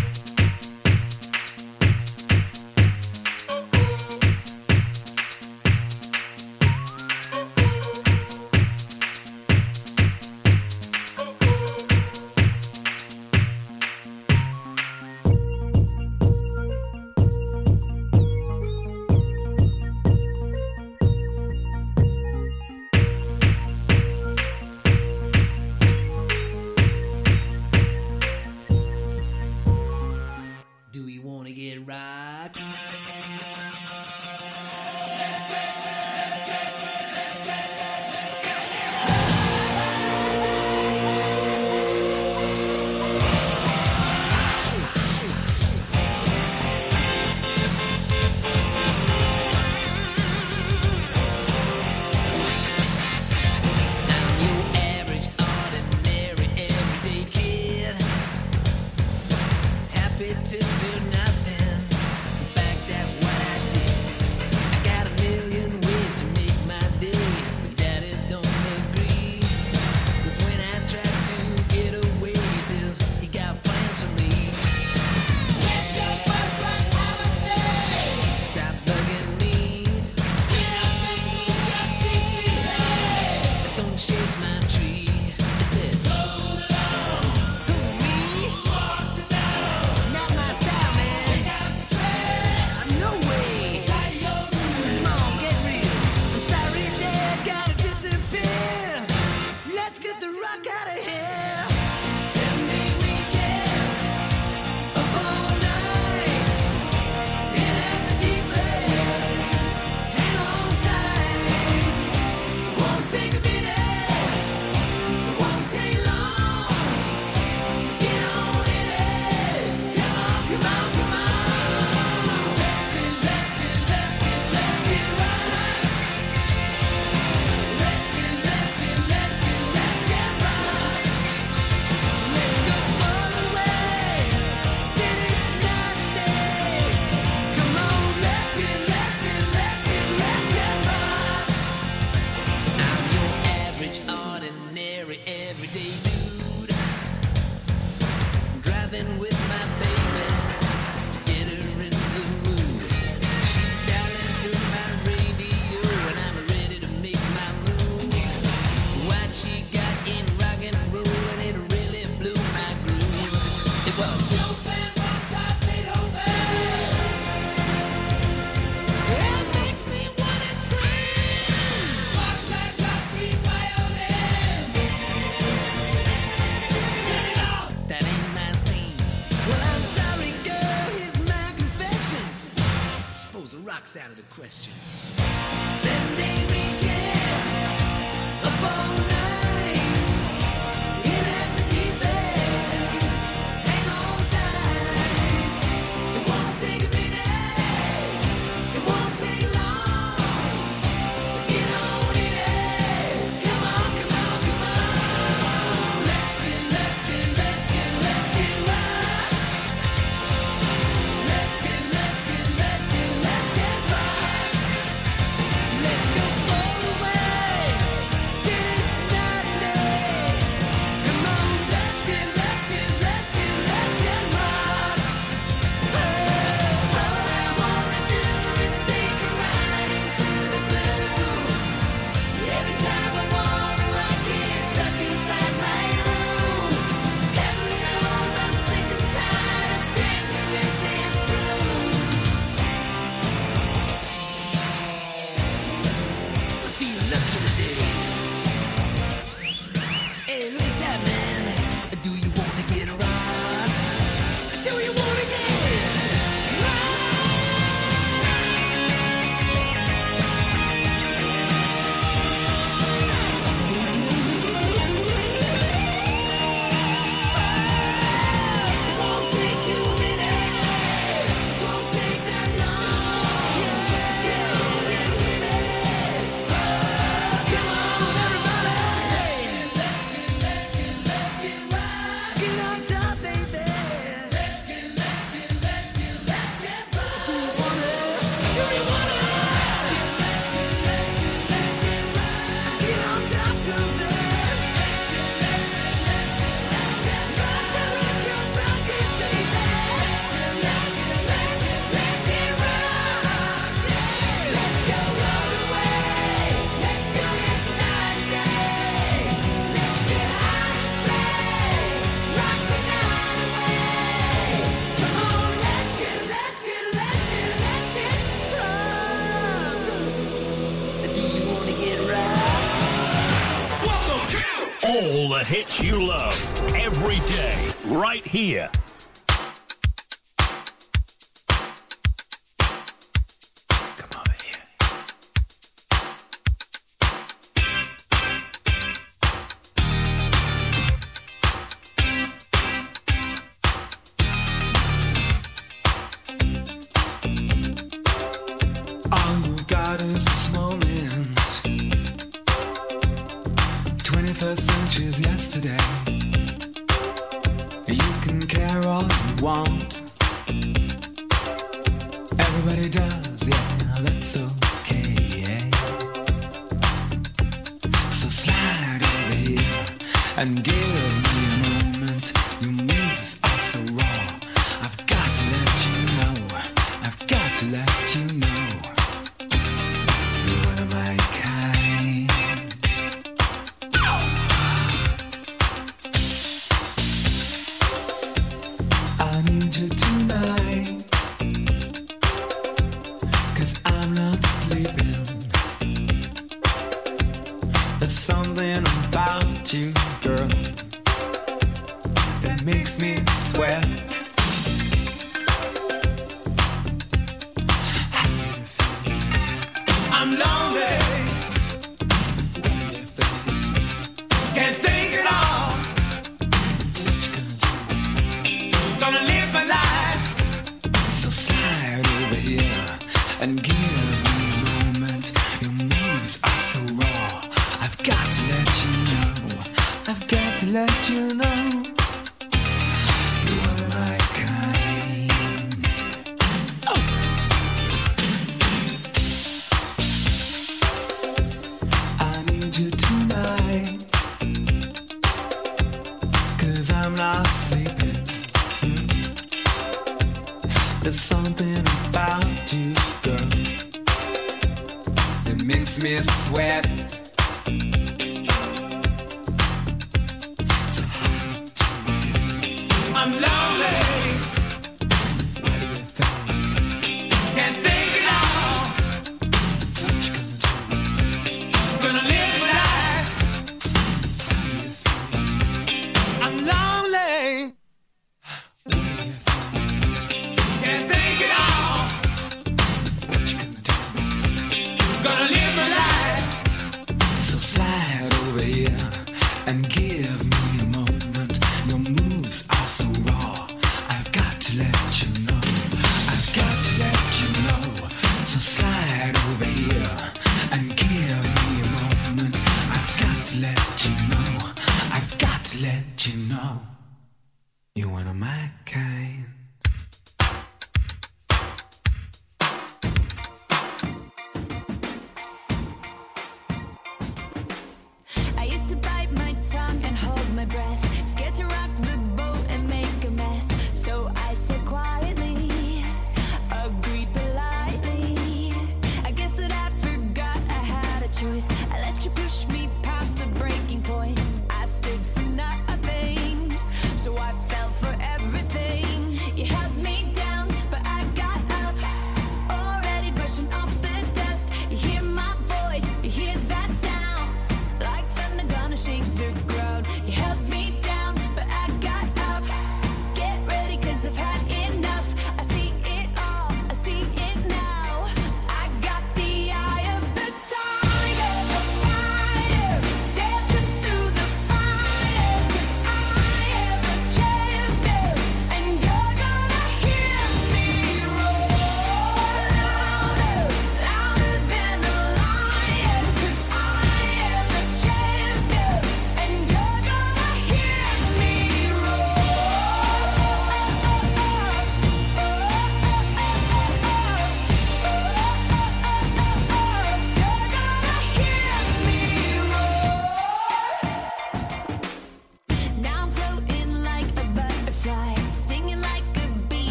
the 325.31 325.45
hits 325.45 325.81
you 325.81 326.05
love 326.05 326.33
every 326.75 327.19
day, 327.19 327.55
right 327.85 328.25
here. 328.27 328.69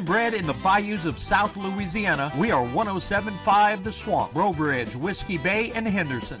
and 0.00 0.06
bred 0.06 0.32
in 0.32 0.46
the 0.46 0.54
bayous 0.64 1.04
of 1.04 1.18
South 1.18 1.58
Louisiana, 1.58 2.32
we 2.38 2.50
are 2.50 2.62
1075 2.62 3.84
The 3.84 3.92
Swamp, 3.92 4.32
Breaux 4.32 4.50
Bridge, 4.50 4.96
Whiskey 4.96 5.36
Bay, 5.36 5.72
and 5.74 5.86
Henderson. 5.86 6.40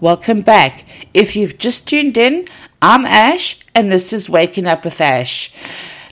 Welcome 0.00 0.40
back. 0.40 0.86
If 1.12 1.36
you've 1.36 1.58
just 1.58 1.86
tuned 1.86 2.16
in, 2.16 2.46
I'm 2.80 3.04
Ash, 3.04 3.60
and 3.74 3.92
this 3.92 4.14
is 4.14 4.30
Waking 4.30 4.66
Up 4.66 4.82
with 4.82 4.98
Ash. 4.98 5.52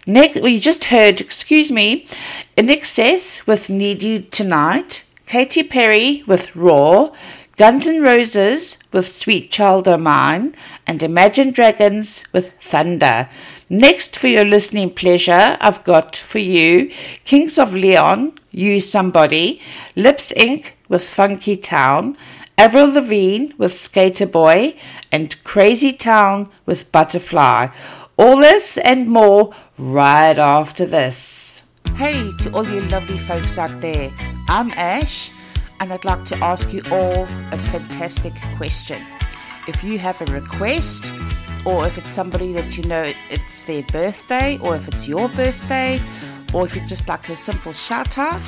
Nick, 0.06 0.34
we 0.34 0.60
just 0.60 0.84
heard, 0.84 1.22
excuse 1.22 1.72
me, 1.72 2.04
INXS 2.58 3.46
with 3.46 3.70
Need 3.70 4.02
You 4.02 4.18
Tonight, 4.18 5.08
Katy 5.24 5.62
Perry 5.62 6.22
with 6.26 6.54
Roar, 6.54 7.14
Guns 7.56 7.86
N' 7.86 8.02
Roses 8.02 8.78
with 8.92 9.08
Sweet 9.08 9.50
Child 9.50 9.88
O' 9.88 9.96
Mine, 9.96 10.54
and 10.86 11.02
Imagine 11.02 11.50
Dragons 11.50 12.30
with 12.34 12.52
Thunder. 12.60 13.30
Next, 13.70 14.18
for 14.18 14.26
your 14.26 14.44
listening 14.44 14.90
pleasure, 14.90 15.56
I've 15.62 15.82
got 15.84 16.14
for 16.14 16.40
you 16.40 16.92
Kings 17.24 17.58
of 17.58 17.72
Leon, 17.72 18.38
Use 18.50 18.90
Somebody, 18.90 19.62
Lips 19.96 20.30
Inc. 20.36 20.72
with 20.90 21.08
Funky 21.08 21.56
Town, 21.56 22.18
Avril 22.58 22.88
Lavigne 22.88 23.52
with 23.56 23.72
Skater 23.72 24.26
Boy, 24.26 24.74
and 25.12 25.42
Crazy 25.44 25.92
Town 25.92 26.50
with 26.66 26.90
Butterfly. 26.90 27.68
All 28.16 28.38
this 28.38 28.76
and 28.78 29.06
more 29.06 29.54
right 29.78 30.36
after 30.36 30.84
this. 30.84 31.70
Hey 31.94 32.32
to 32.40 32.52
all 32.52 32.68
you 32.68 32.80
lovely 32.80 33.16
folks 33.16 33.58
out 33.58 33.80
there, 33.80 34.10
I'm 34.48 34.72
Ash, 34.72 35.30
and 35.78 35.92
I'd 35.92 36.04
like 36.04 36.24
to 36.24 36.36
ask 36.38 36.72
you 36.72 36.82
all 36.90 37.22
a 37.52 37.58
fantastic 37.70 38.34
question. 38.56 39.00
If 39.68 39.84
you 39.84 39.96
have 40.00 40.20
a 40.20 40.32
request, 40.32 41.12
or 41.64 41.86
if 41.86 41.96
it's 41.96 42.12
somebody 42.12 42.52
that 42.54 42.76
you 42.76 42.82
know 42.88 43.04
it's 43.30 43.62
their 43.62 43.84
birthday, 43.84 44.58
or 44.58 44.74
if 44.74 44.88
it's 44.88 45.06
your 45.06 45.28
birthday, 45.28 46.00
or 46.52 46.64
if 46.64 46.74
you'd 46.74 46.88
just 46.88 47.06
like 47.08 47.28
a 47.28 47.36
simple 47.36 47.72
shout 47.72 48.18
out, 48.18 48.42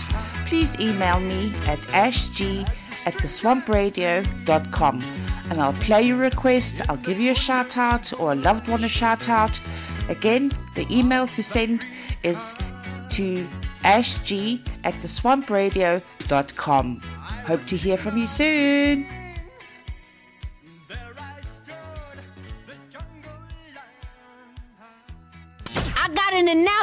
please 0.46 0.80
email 0.80 1.20
me 1.20 1.54
at 1.66 1.78
ashg 1.90 2.66
at 3.06 3.14
theswampradio.com 3.14 5.02
and 5.50 5.60
I'll 5.60 5.72
play 5.74 6.02
your 6.02 6.18
request, 6.18 6.80
I'll 6.88 6.96
give 6.96 7.20
you 7.20 7.32
a 7.32 7.34
shout 7.34 7.76
out 7.76 8.18
or 8.20 8.32
a 8.32 8.36
loved 8.36 8.68
one 8.68 8.84
a 8.84 8.88
shout 8.88 9.28
out. 9.28 9.60
Again, 10.08 10.52
the 10.74 10.86
email 10.90 11.26
to 11.28 11.42
send 11.42 11.86
is 12.22 12.54
to 13.10 13.46
ashg 13.82 14.60
at 14.84 14.94
theswampradio.com. 14.94 17.00
Hope 17.46 17.66
to 17.66 17.76
hear 17.76 17.96
from 17.96 18.16
you 18.16 18.26
soon. 18.26 19.19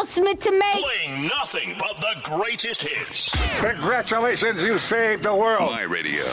Announcement 0.08 0.40
to 0.42 0.52
make. 0.52 0.84
Playing 0.84 1.28
nothing 1.28 1.76
but 1.78 2.00
the 2.00 2.22
greatest 2.24 2.82
hits. 2.82 3.36
Congratulations, 3.60 4.64
you 4.64 4.78
saved 4.78 5.24
the 5.24 5.36
world. 5.36 5.72
My 5.72 5.84
radio. 5.84 6.24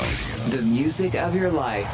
The 0.51 0.63
music 0.63 1.15
of 1.15 1.35
your 1.35 1.51
life. 1.51 1.91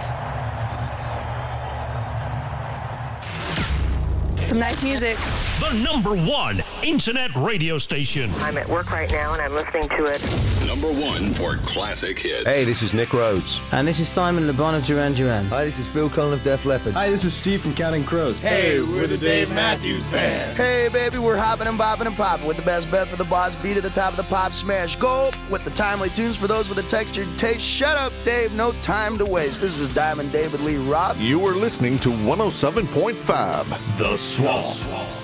Some 4.48 4.58
nice 4.58 4.82
music. 4.82 5.16
The 5.60 5.74
number 5.74 6.14
one 6.16 6.62
internet 6.82 7.34
radio 7.36 7.76
station. 7.76 8.30
I'm 8.38 8.56
at 8.56 8.66
work 8.66 8.90
right 8.90 9.10
now 9.12 9.34
and 9.34 9.42
I'm 9.42 9.52
listening 9.52 9.88
to 9.90 10.04
it. 10.04 10.66
Number 10.66 10.88
one 10.88 11.34
for 11.34 11.56
classic 11.56 12.18
hits. 12.18 12.54
Hey, 12.54 12.64
this 12.64 12.82
is 12.82 12.94
Nick 12.94 13.12
Rhodes. 13.12 13.60
And 13.72 13.86
this 13.86 14.00
is 14.00 14.08
Simon 14.08 14.46
Le 14.46 14.54
Bon 14.54 14.74
of 14.74 14.86
Duran 14.86 15.12
Duran. 15.12 15.44
Hi, 15.46 15.66
this 15.66 15.78
is 15.78 15.86
Phil 15.86 16.08
Collen 16.08 16.32
of 16.32 16.42
Def 16.44 16.64
Leppard. 16.64 16.94
Hi, 16.94 17.10
this 17.10 17.24
is 17.24 17.34
Steve 17.34 17.60
from 17.60 17.74
Counting 17.74 18.04
Crows. 18.04 18.38
Hey, 18.38 18.80
we're 18.80 19.06
the 19.06 19.18
Dave 19.18 19.50
Matthews 19.50 20.02
Band. 20.04 20.56
Hey, 20.56 20.88
baby, 20.90 21.18
we're 21.18 21.36
hopping 21.36 21.66
and 21.66 21.78
bopping 21.78 22.06
and 22.06 22.16
popping 22.16 22.46
with 22.46 22.56
the 22.56 22.62
best 22.62 22.90
bet 22.90 23.06
for 23.06 23.16
the 23.16 23.24
boss 23.24 23.54
beat 23.56 23.76
at 23.76 23.82
the 23.82 23.90
top 23.90 24.12
of 24.12 24.16
the 24.16 24.22
pop 24.34 24.54
smash. 24.54 24.96
Go 24.96 25.30
with 25.50 25.62
the 25.64 25.70
timely 25.72 26.08
tunes 26.10 26.36
for 26.36 26.46
those 26.46 26.70
with 26.70 26.78
a 26.78 26.88
textured 26.88 27.28
taste. 27.36 27.60
Shut 27.60 27.98
up, 27.98 28.14
Dave. 28.24 28.52
No 28.52 28.72
time 28.80 29.18
to 29.18 29.26
waste. 29.26 29.60
This 29.60 29.78
is 29.78 29.94
Diamond 29.94 30.32
David 30.32 30.60
Lee 30.60 30.76
Roth. 30.76 31.20
You 31.20 31.44
are 31.46 31.54
listening 31.54 31.98
to 31.98 32.08
107.5 32.08 33.98
The 33.98 34.16
Swamp. 34.16 35.19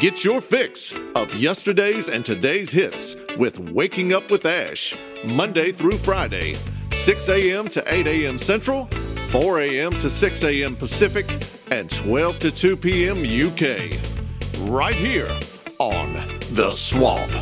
Get 0.00 0.22
your 0.22 0.40
fix 0.40 0.94
of 1.16 1.34
yesterday's 1.34 2.08
and 2.08 2.24
today's 2.24 2.70
hits 2.70 3.16
with 3.36 3.58
Waking 3.58 4.12
Up 4.12 4.30
with 4.30 4.46
Ash, 4.46 4.94
Monday 5.24 5.72
through 5.72 5.98
Friday, 5.98 6.54
6 6.92 7.28
a.m. 7.28 7.66
to 7.66 7.82
8 7.92 8.06
a.m. 8.06 8.38
Central, 8.38 8.84
4 9.30 9.62
a.m. 9.62 9.90
to 9.98 10.08
6 10.08 10.44
a.m. 10.44 10.76
Pacific, 10.76 11.28
and 11.72 11.90
12 11.90 12.38
to 12.38 12.52
2 12.52 12.76
p.m. 12.76 13.18
UK. 13.24 13.90
Right 14.70 14.94
here 14.94 15.36
on 15.80 16.12
The 16.52 16.70
Swamp. 16.70 17.32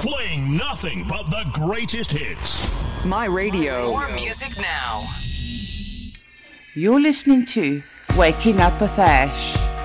Playing 0.00 0.56
nothing 0.56 1.06
but 1.06 1.30
the 1.30 1.44
greatest 1.52 2.12
hits. 2.12 2.66
My 3.04 3.26
radio. 3.26 3.90
More 3.90 4.08
music 4.08 4.56
now. 4.56 5.06
You're 6.78 7.00
listening 7.00 7.46
to 7.46 7.82
Waking 8.18 8.60
Up 8.60 8.78
with 8.82 8.98
Ash. 8.98 9.75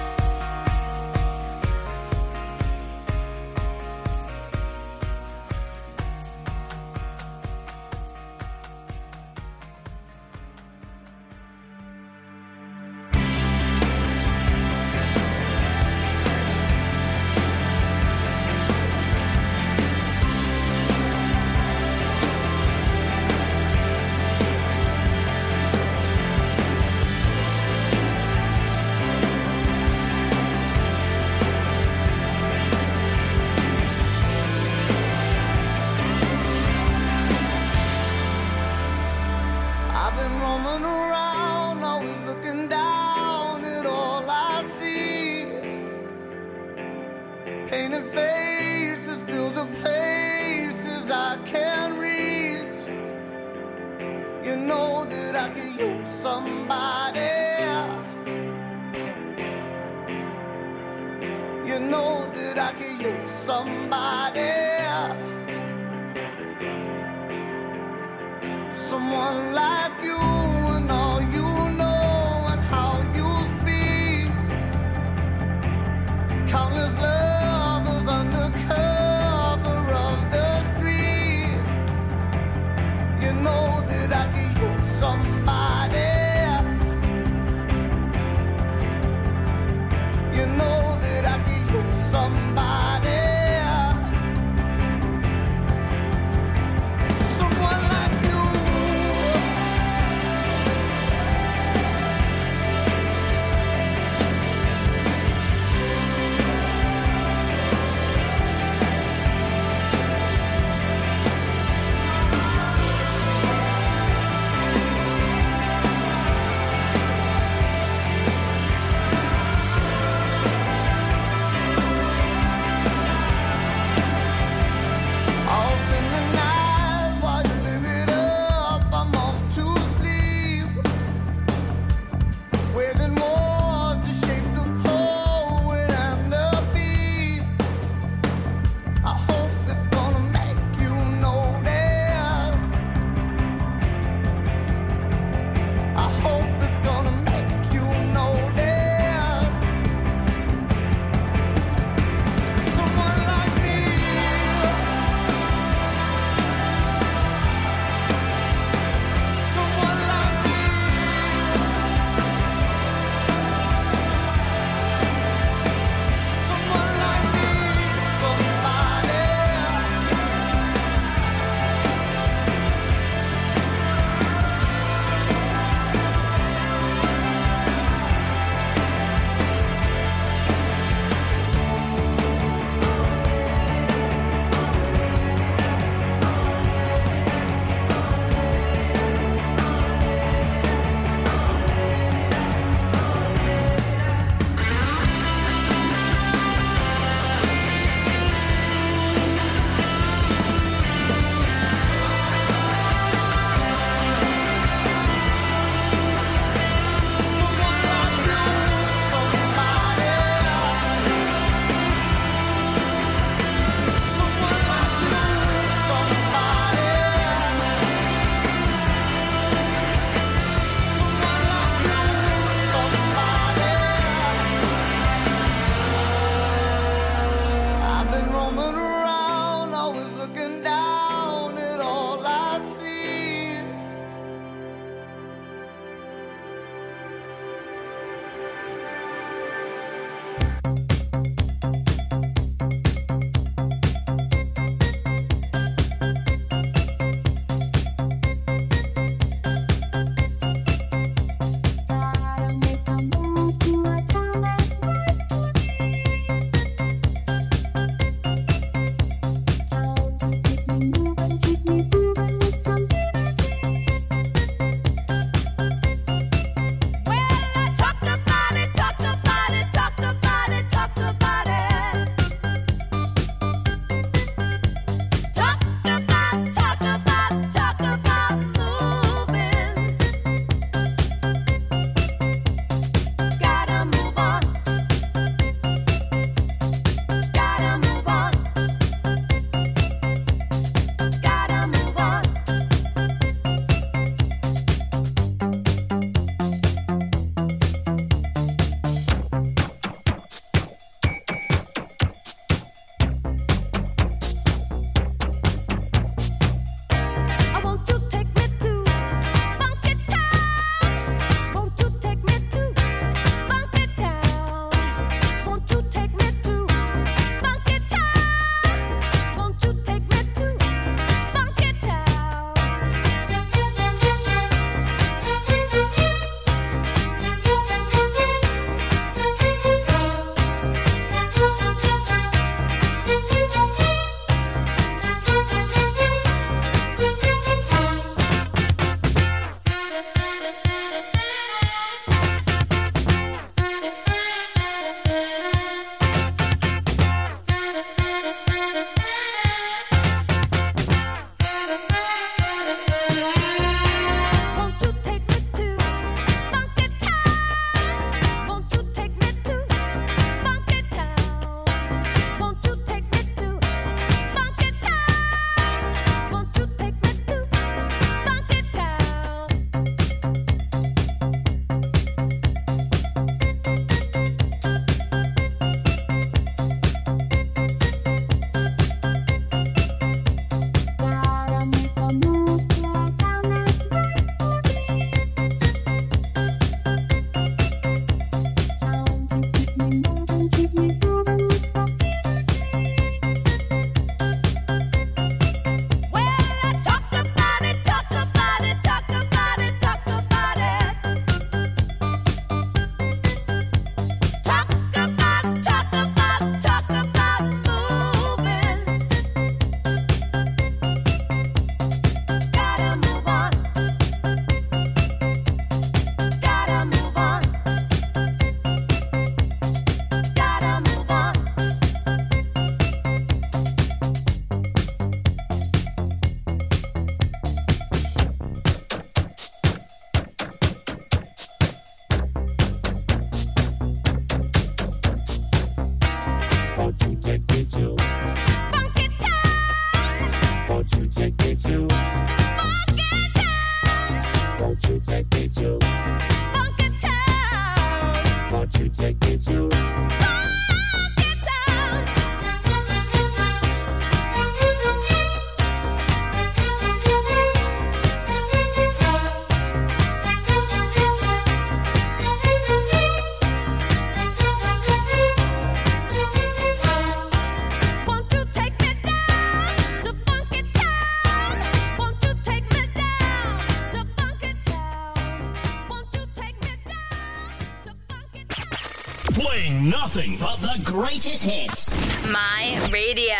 nothing 480.13 480.37
but 480.37 480.57
the 480.57 480.77
greatest 480.83 481.43
hits. 481.43 481.95
My 482.29 482.89
radio. 482.91 483.33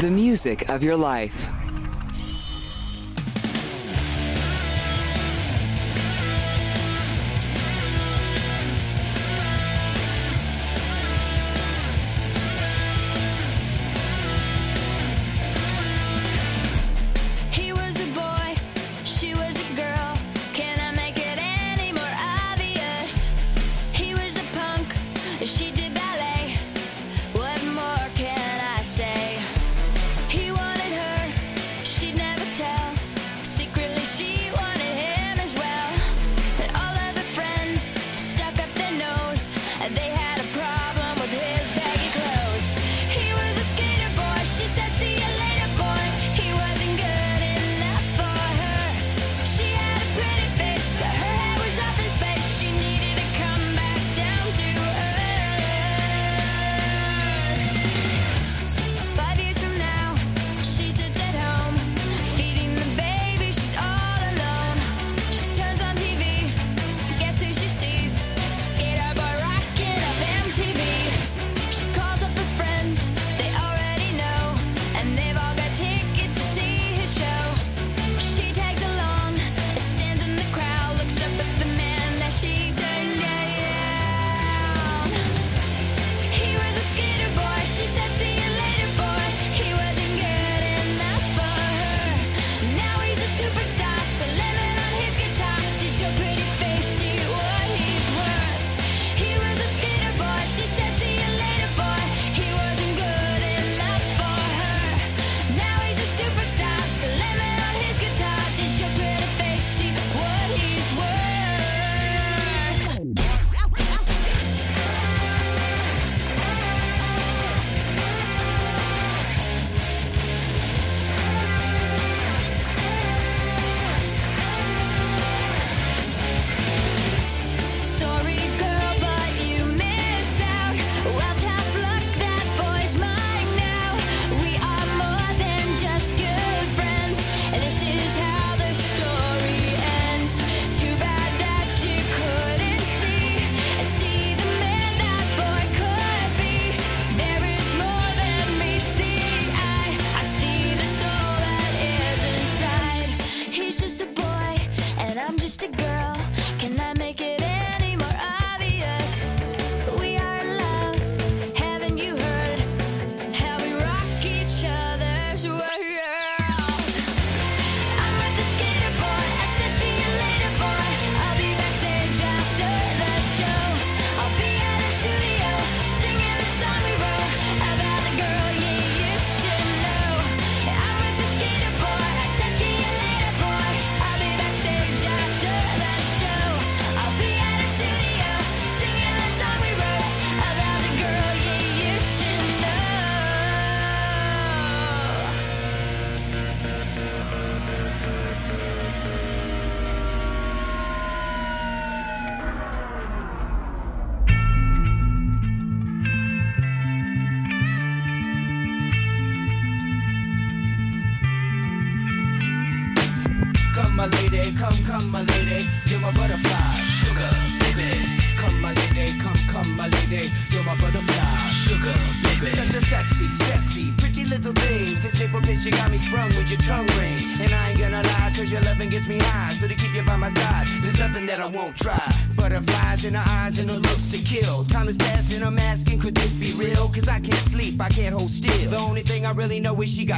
The 0.00 0.10
music 0.10 0.68
of 0.68 0.82
your 0.82 0.96
life. 0.96 1.55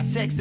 sex 0.08 0.40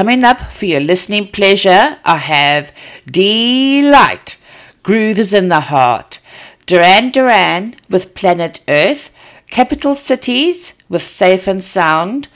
Coming 0.00 0.24
up 0.24 0.40
for 0.40 0.64
your 0.64 0.80
listening 0.80 1.28
pleasure, 1.28 1.98
I 2.06 2.16
have 2.16 2.72
Deee-Lite, 3.04 4.42
Grooves 4.82 5.34
in 5.34 5.50
the 5.50 5.60
Heart, 5.60 6.20
Duran 6.64 7.10
Duran 7.10 7.76
with 7.90 8.14
Planet 8.14 8.60
Earth, 8.66 9.10
Capital 9.50 9.94
Cities 9.94 10.72
with 10.88 11.02
Safe 11.02 11.46
and 11.46 11.62
Sound, 11.62 12.28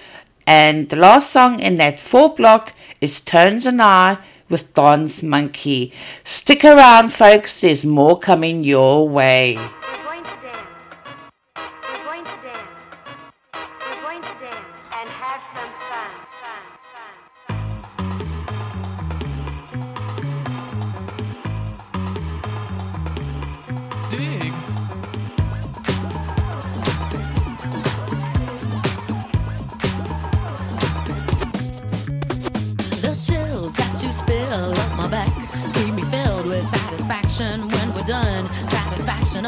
and 0.47 0.91
the 0.91 0.97
last 0.97 1.31
song 1.31 1.59
in 1.59 1.77
that 1.77 1.99
four 1.99 2.35
block 2.35 2.75
is 3.01 3.23
Tones 3.23 3.65
and 3.65 3.81
I 3.81 4.19
with 4.51 4.75
Dance 4.75 5.23
Monkey. 5.23 5.91
Stick 6.23 6.67
around, 6.67 7.15
folks, 7.15 7.63
there's 7.63 7.87
more 7.87 8.19
coming 8.19 8.63
your 8.63 9.09
way. 9.09 9.59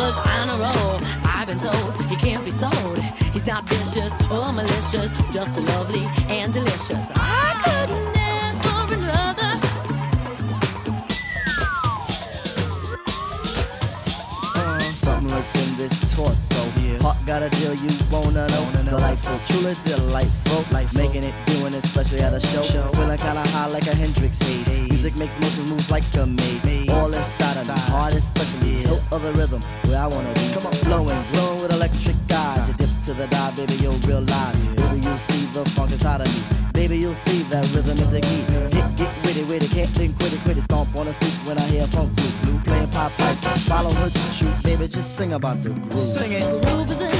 was 0.00 0.16
on 0.34 0.48
a 0.48 0.56
roll. 0.64 0.96
I've 1.24 1.46
been 1.46 1.58
told 1.58 1.92
he 2.08 2.16
can't 2.16 2.44
be 2.44 2.50
sold. 2.50 2.98
He's 3.34 3.46
not 3.46 3.64
vicious 3.64 4.12
or 4.30 4.50
malicious, 4.52 5.10
just 5.34 5.52
lovely 5.72 6.04
and 6.36 6.52
delicious. 6.52 7.04
I 7.14 7.48
couldn't 7.64 8.16
ask 8.16 8.58
for 8.64 8.94
another. 8.96 9.52
Uh, 14.56 14.92
something 15.04 15.28
lurks 15.28 15.54
in 15.62 15.76
this 15.76 16.14
torso. 16.14 16.62
Yeah. 16.80 16.98
Hot 17.02 17.18
got 17.26 17.42
a 17.42 17.50
deal 17.50 17.74
you 17.74 17.90
wanna 18.10 18.48
know. 18.48 18.79
Delightful, 18.90 19.38
truly 19.46 19.76
delightful. 19.84 20.64
Life 20.72 20.92
making 20.94 21.22
it, 21.22 21.32
doing 21.46 21.74
it, 21.74 21.84
especially 21.84 22.22
at 22.22 22.34
a 22.34 22.40
show. 22.40 22.62
Feeling 22.62 23.18
kinda 23.18 23.48
high 23.50 23.68
like 23.68 23.86
a 23.86 23.94
Hendrix 23.94 24.36
haze. 24.40 24.66
Music 24.88 25.14
makes 25.14 25.38
motion 25.38 25.64
moves 25.68 25.92
like 25.92 26.02
a 26.16 26.26
maze. 26.26 26.88
All 26.88 27.14
inside 27.14 27.56
of 27.58 27.68
me, 27.68 27.74
heart 27.92 28.14
especially. 28.14 28.82
Hilt 28.82 29.02
of 29.12 29.22
the 29.22 29.32
rhythm, 29.32 29.62
where 29.84 29.96
I 29.96 30.08
wanna 30.08 30.32
be. 30.34 30.52
Come 30.52 30.66
on, 30.66 30.72
flowing, 30.72 31.22
glowing 31.32 31.62
with 31.62 31.70
electric 31.70 32.16
eyes. 32.32 32.66
You 32.66 32.74
dip 32.74 32.90
to 33.04 33.14
the 33.14 33.28
dive, 33.28 33.54
baby, 33.54 33.74
you'll 33.74 34.02
realize. 34.10 34.58
Baby, 34.58 34.98
you'll 35.06 35.18
see 35.18 35.46
the 35.54 35.64
funk 35.70 35.92
inside 35.92 36.22
of 36.22 36.26
me. 36.34 36.42
Baby, 36.72 36.98
you'll 36.98 37.14
see 37.14 37.42
that 37.44 37.62
rhythm 37.72 37.96
is 37.96 38.10
the 38.10 38.20
key. 38.20 38.42
Get, 38.74 38.96
get 38.96 39.10
witty, 39.24 39.44
witty, 39.44 39.68
can't 39.68 39.90
think, 39.90 40.18
quit 40.18 40.32
it, 40.32 40.40
quit 40.40 40.58
it. 40.58 40.62
Stomp 40.62 40.96
on 40.96 41.06
the 41.06 41.14
street 41.14 41.38
when 41.44 41.58
I 41.58 41.66
hear 41.68 41.86
funk 41.86 42.12
blue, 42.16 42.32
blue 42.42 42.58
playing 42.64 42.88
pop 42.88 43.12
pipe. 43.18 43.38
Follow 43.70 43.92
her 43.92 44.10
to 44.10 44.18
shoot, 44.32 44.62
baby, 44.64 44.88
just 44.88 45.14
sing 45.16 45.34
about 45.34 45.62
the 45.62 45.70
groove. 45.70 45.96
Sing 45.96 46.32
it. 46.32 46.42
Groove 46.64 46.90
is 46.90 47.00
in 47.00 47.19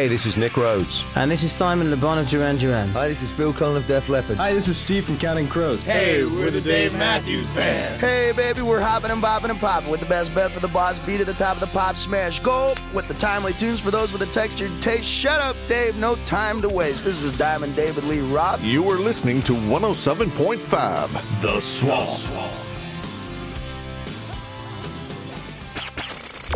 Hey, 0.00 0.08
this 0.08 0.24
is 0.24 0.38
Nick 0.38 0.56
Rhodes. 0.56 1.04
And 1.14 1.30
this 1.30 1.44
is 1.44 1.52
Simon 1.52 1.90
Le 1.90 1.96
Bon 1.98 2.16
of 2.16 2.26
Duran 2.26 2.56
Duran. 2.56 2.88
Hi, 2.88 3.06
this 3.06 3.20
is 3.20 3.30
Phil 3.30 3.52
Collen 3.52 3.76
of 3.76 3.86
Def 3.86 4.08
Leppard. 4.08 4.38
Hi, 4.38 4.54
this 4.54 4.66
is 4.66 4.78
Steve 4.78 5.04
from 5.04 5.18
Counting 5.18 5.46
Crows. 5.46 5.82
Hey, 5.82 6.24
we're 6.24 6.50
the 6.50 6.62
Dave 6.62 6.94
Matthews 6.94 7.46
Band. 7.48 8.00
Hey, 8.00 8.32
baby, 8.34 8.62
we're 8.62 8.80
hopping 8.80 9.10
and 9.10 9.22
bopping 9.22 9.50
and 9.50 9.60
popping 9.60 9.90
with 9.90 10.00
the 10.00 10.06
best 10.06 10.34
bet 10.34 10.52
for 10.52 10.60
the 10.60 10.68
boss 10.68 10.98
beat 11.00 11.20
at 11.20 11.26
the 11.26 11.34
top 11.34 11.56
of 11.56 11.60
the 11.60 11.66
pop 11.66 11.96
smash. 11.96 12.40
Go 12.40 12.72
with 12.94 13.08
the 13.08 13.14
timely 13.14 13.52
tunes 13.52 13.78
for 13.78 13.90
those 13.90 14.10
with 14.10 14.22
a 14.22 14.32
textured 14.32 14.70
taste. 14.80 15.04
Shut 15.04 15.38
up, 15.38 15.54
Dave. 15.68 15.96
No 15.96 16.16
time 16.24 16.62
to 16.62 16.70
waste. 16.70 17.04
This 17.04 17.20
is 17.20 17.36
Diamond 17.36 17.76
David 17.76 18.04
Lee 18.04 18.20
Roth. 18.20 18.64
You 18.64 18.88
are 18.88 18.98
listening 18.98 19.42
to 19.42 19.52
107.5 19.52 21.42
The 21.42 21.60
Swamp. 21.60 22.56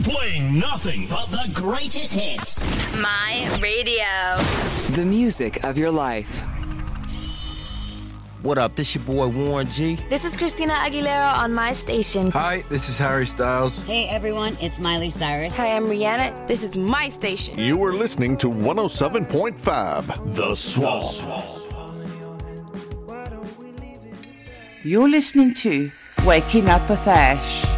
Playing 0.02 0.58
nothing 0.58 1.06
but 1.08 1.30
the 1.30 1.50
greatest 1.52 2.14
hits. 2.14 2.83
My 3.00 3.58
radio. 3.60 4.04
The 4.94 5.04
music 5.04 5.64
of 5.64 5.76
your 5.76 5.90
life. 5.90 6.42
What 8.42 8.56
up? 8.56 8.76
This 8.76 8.94
your 8.94 9.02
boy 9.02 9.26
Warren 9.28 9.68
G. 9.68 9.96
This 10.10 10.24
is 10.24 10.36
Christina 10.36 10.74
Aguilera 10.74 11.34
on 11.34 11.52
my 11.52 11.72
station. 11.72 12.30
Hi, 12.30 12.62
this 12.68 12.88
is 12.88 12.96
Harry 12.96 13.26
Styles. 13.26 13.80
Hey 13.80 14.06
everyone, 14.08 14.56
it's 14.60 14.78
Miley 14.78 15.10
Cyrus. 15.10 15.56
Hi, 15.56 15.74
I'm 15.74 15.84
Rihanna. 15.84 16.46
This 16.46 16.62
is 16.62 16.76
my 16.76 17.08
station. 17.08 17.58
You 17.58 17.82
are 17.82 17.92
listening 17.92 18.36
to 18.38 18.48
107.5 18.48 20.34
The 20.34 20.54
Swamp. 20.54 21.50
You're 24.84 25.08
listening 25.08 25.54
to 25.54 25.90
Waking 26.24 26.68
Up 26.68 26.88
with 26.88 27.08
Ash. 27.08 27.73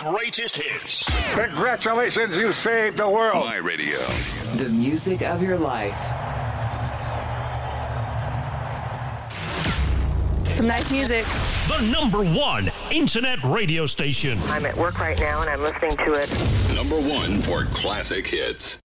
Greatest 0.00 0.56
hits. 0.56 1.04
Congratulations, 1.34 2.34
you 2.34 2.52
saved 2.52 2.96
the 2.96 3.08
world. 3.08 3.44
My 3.44 3.56
radio. 3.56 3.98
The 4.56 4.70
music 4.70 5.20
of 5.20 5.42
your 5.42 5.58
life. 5.58 5.98
Some 10.56 10.68
nice 10.68 10.90
music. 10.90 11.26
The 11.68 11.82
number 11.92 12.24
one 12.24 12.70
internet 12.90 13.42
radio 13.44 13.84
station. 13.84 14.38
I'm 14.46 14.64
at 14.64 14.74
work 14.74 14.98
right 14.98 15.18
now 15.20 15.42
and 15.42 15.50
I'm 15.50 15.60
listening 15.60 15.96
to 15.98 16.12
it. 16.12 16.74
Number 16.74 16.96
one 16.96 17.42
for 17.42 17.64
classic 17.64 18.26
hits. 18.26 18.80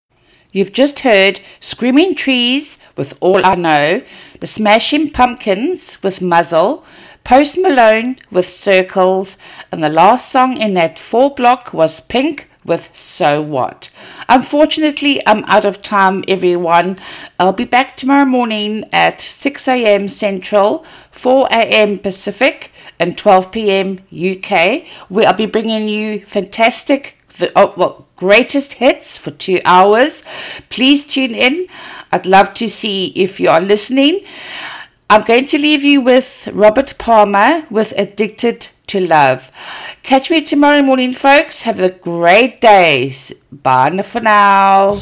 You've 0.51 0.73
just 0.73 0.99
heard 0.99 1.39
Screaming 1.61 2.15
Trees 2.15 2.85
with 2.97 3.17
All 3.21 3.45
I 3.45 3.55
Know, 3.55 4.01
The 4.41 4.47
Smashing 4.47 5.11
Pumpkins 5.11 6.01
with 6.03 6.21
Muzzle, 6.21 6.85
Post 7.26 7.57
Malone 7.57 8.18
with 8.30 8.45
Circles, 8.45 9.35
and 9.72 9.84
the 9.84 9.89
last 9.89 10.31
song 10.31 10.61
in 10.61 10.76
that 10.76 10.99
four 10.99 11.34
block 11.34 11.73
was 11.73 11.99
Pink 11.99 12.47
with 12.64 12.95
So 12.95 13.41
What. 13.41 13.89
Unfortunately, 14.30 15.26
I'm 15.26 15.43
out 15.45 15.65
of 15.65 15.81
time, 15.81 16.23
everyone. 16.27 16.99
I'll 17.39 17.52
be 17.52 17.65
back 17.65 17.97
tomorrow 17.97 18.26
morning 18.26 18.84
at 18.93 19.22
6 19.22 19.68
a.m. 19.68 20.07
Central, 20.07 20.84
4 21.10 21.47
a.m. 21.49 21.97
Pacific, 21.97 22.72
and 22.99 23.18
12 23.18 23.52
p.m. 23.52 23.99
UK, 24.14 24.85
where 25.10 25.27
I'll 25.27 25.34
be 25.34 25.47
bringing 25.47 25.89
you 25.89 26.22
fantastic, 26.22 27.18
oh, 27.56 27.73
well, 27.76 28.06
greatest 28.18 28.73
hits 28.73 29.18
for 29.18 29.31
two 29.31 29.60
hours. 29.65 30.23
Please 30.69 31.07
tune 31.07 31.34
in. 31.34 31.65
I'd 32.11 32.27
love 32.27 32.53
to 32.53 32.69
see 32.69 33.07
if 33.15 33.39
you 33.39 33.49
are 33.49 33.61
listening. 33.61 34.19
I'm 35.07 35.23
going 35.23 35.45
to 35.48 35.60
leave 35.60 35.84
you 35.84 36.02
with 36.02 36.49
Robert 36.52 36.95
Palmer 36.98 37.68
with 37.69 37.94
Addicted 37.95 38.69
to 38.88 38.99
Love. 38.99 39.52
Catch 40.02 40.32
me 40.32 40.41
tomorrow 40.41 40.82
morning, 40.82 41.14
folks. 41.14 41.61
Have 41.61 41.80
a 41.80 41.90
great 41.90 42.60
day. 42.60 43.14
Bye 43.52 44.02
for 44.02 44.19
now. 44.19 44.98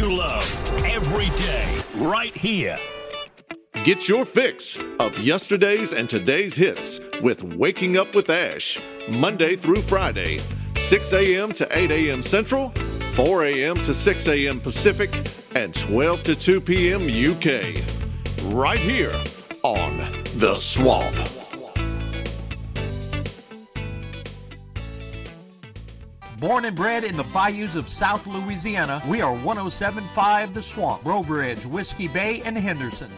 You 0.00 0.16
love 0.16 0.84
every 0.86 1.28
day, 1.36 1.78
right 1.96 2.34
here. 2.34 2.78
Get 3.84 4.08
your 4.08 4.24
fix 4.24 4.78
of 4.98 5.18
yesterday's 5.18 5.92
and 5.92 6.08
today's 6.08 6.54
hits 6.54 7.00
with 7.20 7.42
Waking 7.42 7.98
Up 7.98 8.14
with 8.14 8.30
Ash, 8.30 8.78
Monday 9.10 9.56
through 9.56 9.82
Friday, 9.82 10.40
6 10.76 11.12
a.m. 11.12 11.52
to 11.52 11.68
8 11.78 11.90
a.m. 11.90 12.22
Central, 12.22 12.70
4 13.14 13.44
a.m. 13.44 13.76
to 13.84 13.92
6 13.92 14.28
a.m. 14.28 14.58
Pacific, 14.58 15.10
and 15.54 15.74
12 15.74 16.22
to 16.22 16.34
2 16.34 16.60
p.m. 16.62 17.02
UK. 17.02 17.84
Right 18.54 18.78
here 18.78 19.14
on 19.62 19.98
The 20.36 20.54
Swamp. 20.54 21.19
Born 26.60 26.68
and 26.68 26.76
bred 26.76 27.04
in 27.04 27.16
the 27.16 27.24
bayous 27.32 27.74
of 27.74 27.88
South 27.88 28.26
Louisiana, 28.26 29.00
we 29.08 29.22
are 29.22 29.32
1075 29.32 30.52
The 30.52 30.60
Swamp, 30.60 31.02
Breaux 31.02 31.22
Bridge, 31.22 31.64
Whiskey 31.64 32.06
Bay, 32.06 32.42
and 32.44 32.54
Henderson. 32.54 33.08